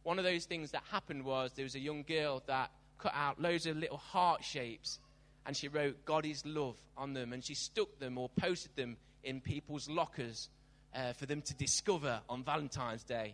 One 0.04 0.20
of 0.20 0.26
those 0.26 0.46
things 0.46 0.72
that 0.72 0.84
happened 0.92 1.24
was 1.24 1.52
there 1.56 1.64
was 1.66 1.76
a 1.76 1.80
young 1.80 2.04
girl 2.04 2.44
that 2.48 2.72
cut 2.98 3.14
out 3.16 3.42
loads 3.42 3.66
of 3.66 3.78
little 3.78 3.98
heart 3.98 4.44
shapes 4.44 5.00
and 5.48 5.56
she 5.56 5.70
wrote 5.70 6.06
God 6.06 6.26
is 6.26 6.46
love 6.46 6.78
on 6.98 7.14
them 7.14 7.34
and 7.34 7.44
she 7.44 7.56
stuck 7.56 7.98
them 8.00 8.18
or 8.18 8.30
posted 8.30 8.76
them 8.76 8.98
in 9.24 9.40
people's 9.40 9.90
lockers 9.90 10.50
uh, 10.94 11.14
for 11.14 11.26
them 11.26 11.42
to 11.42 11.56
discover 11.56 12.20
on 12.30 12.44
Valentine's 12.44 13.04
Day. 13.04 13.34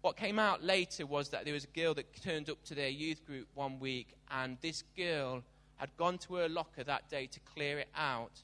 What 0.00 0.16
came 0.16 0.38
out 0.38 0.62
later 0.62 1.06
was 1.06 1.30
that 1.30 1.44
there 1.44 1.54
was 1.54 1.64
a 1.64 1.78
girl 1.78 1.94
that 1.94 2.22
turned 2.22 2.50
up 2.50 2.62
to 2.64 2.74
their 2.74 2.88
youth 2.88 3.24
group 3.24 3.46
one 3.54 3.78
week 3.78 4.08
and 4.30 4.58
this 4.60 4.82
girl 4.96 5.42
had 5.76 5.96
gone 5.96 6.18
to 6.18 6.34
her 6.34 6.48
locker 6.48 6.82
that 6.84 7.08
day 7.08 7.26
to 7.26 7.40
clear 7.40 7.78
it 7.78 7.88
out 7.96 8.42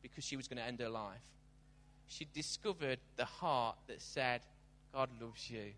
because 0.00 0.24
she 0.24 0.36
was 0.36 0.46
going 0.46 0.58
to 0.58 0.64
end 0.64 0.80
her 0.80 0.88
life. 0.88 1.20
She 2.06 2.28
discovered 2.32 3.00
the 3.16 3.24
heart 3.24 3.76
that 3.88 4.00
said, 4.00 4.42
God 4.92 5.08
loves 5.20 5.50
you. 5.50 5.72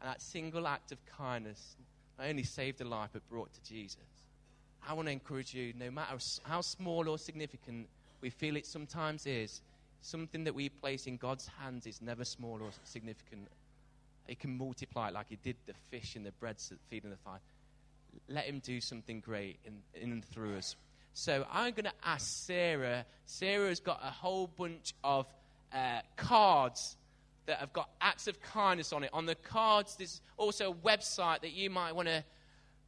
And 0.00 0.10
that 0.10 0.20
single 0.20 0.66
act 0.66 0.92
of 0.92 0.98
kindness 1.06 1.76
not 2.18 2.28
only 2.28 2.42
saved 2.42 2.80
a 2.82 2.84
life 2.84 3.10
but 3.12 3.26
brought 3.30 3.52
to 3.54 3.62
Jesus. 3.62 4.11
I 4.88 4.94
want 4.94 5.08
to 5.08 5.12
encourage 5.12 5.54
you, 5.54 5.72
no 5.78 5.90
matter 5.90 6.18
how 6.44 6.60
small 6.60 7.08
or 7.08 7.18
significant 7.18 7.88
we 8.20 8.30
feel 8.30 8.56
it 8.56 8.66
sometimes 8.66 9.26
is, 9.26 9.60
something 10.00 10.44
that 10.44 10.54
we 10.54 10.68
place 10.68 11.06
in 11.06 11.16
God's 11.16 11.48
hands 11.60 11.86
is 11.86 12.02
never 12.02 12.24
small 12.24 12.58
or 12.62 12.70
significant. 12.84 13.48
It 14.28 14.40
can 14.40 14.56
multiply 14.56 15.10
like 15.10 15.26
he 15.28 15.36
did 15.36 15.56
the 15.66 15.74
fish 15.90 16.16
and 16.16 16.26
the 16.26 16.32
bread 16.32 16.56
feeding 16.88 17.10
the 17.10 17.16
five 17.16 17.40
let 18.28 18.44
him 18.44 18.60
do 18.60 18.80
something 18.80 19.20
great 19.20 19.58
in, 19.64 19.74
in 20.00 20.12
and 20.12 20.24
through 20.24 20.56
us. 20.56 20.76
So 21.14 21.46
I'm 21.52 21.72
going 21.72 21.84
to 21.84 21.92
ask 22.04 22.46
Sarah. 22.46 23.04
Sarah's 23.26 23.80
got 23.80 24.00
a 24.02 24.10
whole 24.10 24.46
bunch 24.46 24.94
of 25.04 25.26
uh, 25.72 26.00
cards 26.16 26.96
that 27.46 27.58
have 27.58 27.72
got 27.72 27.90
acts 28.00 28.28
of 28.28 28.40
kindness 28.40 28.92
on 28.92 29.04
it. 29.04 29.10
On 29.12 29.26
the 29.26 29.34
cards, 29.34 29.96
there's 29.96 30.20
also 30.36 30.70
a 30.70 30.74
website 30.74 31.42
that 31.42 31.52
you 31.52 31.70
might 31.70 31.94
want 31.94 32.08
to 32.08 32.24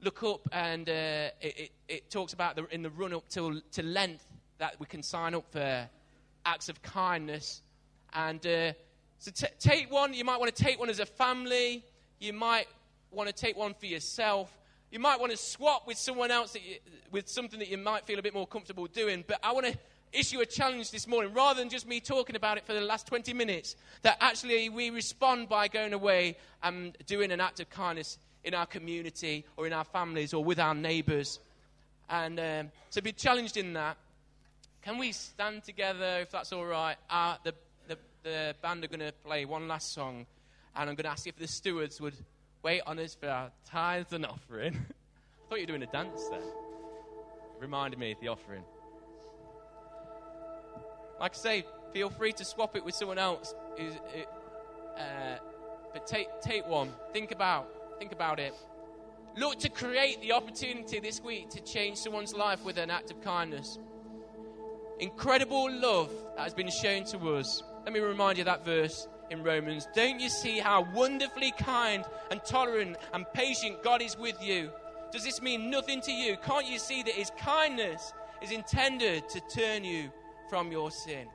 look 0.05 0.23
up, 0.23 0.47
and 0.53 0.89
uh, 0.89 0.93
it, 1.41 1.59
it, 1.59 1.71
it, 1.89 2.11
talks 2.11 2.35
about 2.35 2.57
the, 2.57 2.67
in 2.67 2.83
the 2.83 2.91
run 2.91 3.15
up 3.15 3.27
to, 3.31 3.63
to 3.73 3.83
Lent 3.83 4.21
that 4.59 4.77
we 4.79 4.87
can 4.87 5.03
sign 5.03 5.35
up 5.35 5.51
for 5.51 5.89
acts 6.45 6.69
of 6.69 6.83
kindness. 6.83 7.63
And 8.13 8.47
uh, 8.47 8.73
so 9.19 9.31
t- 9.35 9.47
take 9.59 9.91
one. 9.91 10.13
You 10.13 10.25
might 10.25 10.39
want 10.39 10.55
to 10.55 10.63
take 10.63 10.79
one 10.79 10.91
as 10.91 11.01
a 11.01 11.07
family. 11.07 11.83
You 12.21 12.35
might 12.35 12.67
want 13.11 13.29
to 13.29 13.35
take 13.35 13.57
one 13.57 13.75
for 13.75 13.87
yourself. 13.87 14.57
You 14.91 14.99
might 14.99 15.19
want 15.19 15.33
to 15.33 15.39
swap 15.39 15.87
with 15.87 15.97
someone 15.97 16.31
else 16.31 16.55
you, 16.55 16.77
with 17.11 17.29
something 17.29 17.59
that 17.59 17.69
you 17.69 17.79
might 17.79 18.05
feel 18.05 18.19
a 18.19 18.23
bit 18.23 18.35
more 18.35 18.47
comfortable 18.47 18.87
doing. 18.87 19.25
But 19.27 19.41
I 19.43 19.53
want 19.53 19.67
to 19.67 19.79
issue 20.13 20.41
a 20.41 20.47
challenge 20.47 20.91
this 20.91 21.09
morning, 21.09 21.33
rather 21.33 21.59
than 21.59 21.69
just 21.69 21.89
me 21.89 21.99
talking 21.99 22.37
about 22.37 22.59
it 22.59 22.67
for 22.67 22.75
the 22.75 22.81
last 22.81 23.07
20 23.07 23.33
minutes, 23.33 23.75
that 24.03 24.19
actually 24.21 24.69
we 24.69 24.91
respond 24.91 25.49
by 25.49 25.67
going 25.67 25.93
away 25.93 26.37
and 26.63 26.97
doing 27.07 27.33
an 27.33 27.41
act 27.41 27.59
of 27.59 27.69
kindness 27.71 28.19
in 28.45 28.55
our 28.55 28.67
community 28.67 29.45
or 29.57 29.67
in 29.67 29.73
our 29.73 29.85
families 29.85 30.35
or 30.35 30.45
with 30.45 30.59
our 30.59 30.75
neighbours. 30.75 31.41
And 32.09 32.39
um, 32.39 32.71
to 32.93 33.03
be 33.03 33.13
challenged 33.13 33.57
in 33.57 33.73
that, 33.73 33.97
can 34.83 34.99
we 34.99 35.13
stand 35.13 35.65
together 35.65 36.19
if 36.21 36.31
that's 36.31 36.53
all 36.53 36.67
right? 36.67 36.97
Uh, 37.09 37.37
the, 37.43 37.55
the, 37.89 37.99
the 38.23 38.55
band 38.61 38.85
are 38.85 38.89
going 38.89 39.01
to 39.01 39.13
play 39.25 39.47
one 39.47 39.67
last 39.67 39.95
song, 39.95 40.27
and 40.77 40.91
I'm 40.91 40.95
going 40.95 41.05
to 41.05 41.11
ask 41.11 41.27
if 41.27 41.37
the 41.37 41.47
stewards 41.47 42.01
would 42.01 42.15
wait 42.63 42.83
on 42.87 42.99
us 42.99 43.15
for 43.15 43.29
our 43.29 43.51
tithes 43.65 44.13
and 44.13 44.27
offering. 44.27 44.75
I 44.77 45.49
thought 45.49 45.57
you 45.57 45.63
were 45.63 45.67
doing 45.67 45.83
a 45.83 45.87
dance 45.87 46.21
then. 46.31 46.41
Reminded 47.61 47.99
me 47.99 48.13
of 48.13 48.21
the 48.21 48.29
offering. 48.29 48.63
Like 51.19 51.33
I 51.33 51.39
say, 51.39 51.65
feel 51.93 52.11
free 52.11 52.33
to 52.33 52.45
swap 52.45 52.77
it 52.77 52.85
with 52.85 52.95
someone 52.95 53.19
else. 53.19 53.55
Uh, 53.79 55.37
but 55.93 56.07
take, 56.07 56.29
take 56.43 56.67
one. 56.67 56.93
Think 57.13 57.31
about, 57.31 57.69
think 57.99 58.13
about 58.13 58.39
it. 58.39 58.55
Look 59.37 59.59
to 59.61 59.69
create 59.69 60.21
the 60.21 60.33
opportunity 60.33 61.01
this 61.01 61.21
week 61.21 61.51
to 61.51 61.61
change 61.61 61.99
someone's 61.99 62.35
life 62.35 62.65
with 62.65 62.79
an 62.79 62.91
act 62.91 63.11
of 63.11 63.21
kindness. 63.21 63.79
Incredible 65.01 65.71
love 65.73 66.11
that 66.37 66.43
has 66.45 66.55
been 66.55 66.71
shown 66.71 67.05
to 67.07 67.19
us. 67.37 67.63
Let 67.85 67.93
me 67.93 68.01
remind 68.01 68.39
you 68.39 68.45
that 68.45 68.65
verse 68.65 69.09
in 69.31 69.43
Romans. 69.43 69.89
Don't 69.95 70.21
you 70.21 70.29
see 70.29 70.59
how 70.59 70.87
wonderfully 70.95 71.53
kind 71.59 72.05
and 72.31 72.45
tolerant 72.45 72.97
and 73.13 73.27
patient 73.35 73.83
God 73.83 74.03
is 74.03 74.17
with 74.17 74.41
you? 74.41 74.71
Does 75.11 75.25
this 75.25 75.43
mean 75.43 75.71
nothing 75.71 76.01
to 76.03 76.13
you? 76.13 76.37
Can't 76.45 76.67
you 76.67 76.79
see 76.79 77.03
that 77.03 77.15
His 77.15 77.31
kindness 77.39 78.13
is 78.41 78.53
intended 78.53 79.29
to 79.31 79.41
turn 79.53 79.85
you 79.85 80.11
from 80.49 80.71
your 80.71 80.91
sin? 80.91 81.27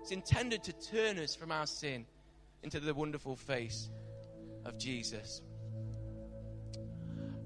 It's 0.00 0.12
intended 0.12 0.62
to 0.64 0.72
turn 0.72 1.18
us 1.18 1.34
from 1.34 1.52
our 1.52 1.66
sin 1.66 2.06
into 2.62 2.80
the 2.80 2.94
wonderful 2.94 3.36
face 3.36 3.90
of 4.64 4.78
Jesus. 4.78 5.42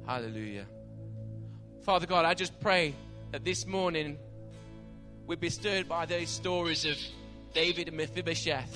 Hallelujah. 0.08 0.64
Father 1.82 2.06
God, 2.06 2.24
I 2.24 2.32
just 2.32 2.58
pray 2.60 2.94
that 3.30 3.44
this 3.44 3.66
morning 3.66 4.16
we'd 5.26 5.38
be 5.38 5.50
stirred 5.50 5.86
by 5.86 6.06
those 6.06 6.30
stories 6.30 6.86
of 6.86 6.96
David 7.52 7.88
and 7.88 7.96
Mephibosheth 7.98 8.74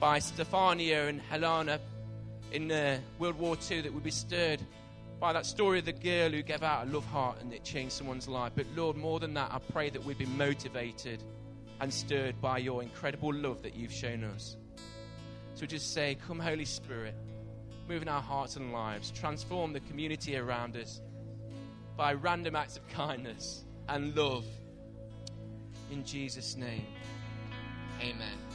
by 0.00 0.18
Stefania 0.18 1.08
and 1.08 1.22
Helena 1.22 1.80
in 2.52 2.70
uh, 2.70 2.98
World 3.18 3.38
War 3.38 3.56
II 3.70 3.80
that 3.80 3.94
we'd 3.94 4.02
be 4.02 4.10
stirred 4.10 4.60
by 5.18 5.32
that 5.32 5.46
story 5.46 5.78
of 5.78 5.86
the 5.86 5.94
girl 5.94 6.28
who 6.28 6.42
gave 6.42 6.62
out 6.62 6.86
a 6.86 6.90
love 6.90 7.06
heart 7.06 7.40
and 7.40 7.54
it 7.54 7.64
changed 7.64 7.94
someone's 7.94 8.28
life. 8.28 8.52
But 8.54 8.66
Lord, 8.76 8.98
more 8.98 9.18
than 9.18 9.32
that, 9.32 9.50
I 9.52 9.58
pray 9.72 9.88
that 9.88 10.04
we'd 10.04 10.18
be 10.18 10.26
motivated 10.26 11.24
and 11.80 11.90
stirred 11.90 12.38
by 12.42 12.58
your 12.58 12.82
incredible 12.82 13.32
love 13.32 13.62
that 13.62 13.76
you've 13.76 13.94
shown 13.94 14.24
us. 14.24 14.58
So 15.54 15.64
just 15.64 15.94
say, 15.94 16.18
Come, 16.26 16.38
Holy 16.38 16.66
Spirit, 16.66 17.14
move 17.88 18.02
in 18.02 18.08
our 18.08 18.22
hearts 18.22 18.56
and 18.56 18.72
lives, 18.72 19.10
transform 19.10 19.72
the 19.72 19.80
community 19.80 20.36
around 20.36 20.76
us 20.76 21.00
by 21.96 22.12
random 22.12 22.56
acts 22.56 22.76
of 22.76 22.86
kindness 22.88 23.64
and 23.88 24.14
love. 24.16 24.44
In 25.90 26.04
Jesus' 26.04 26.56
name, 26.56 26.86
amen. 28.00 28.45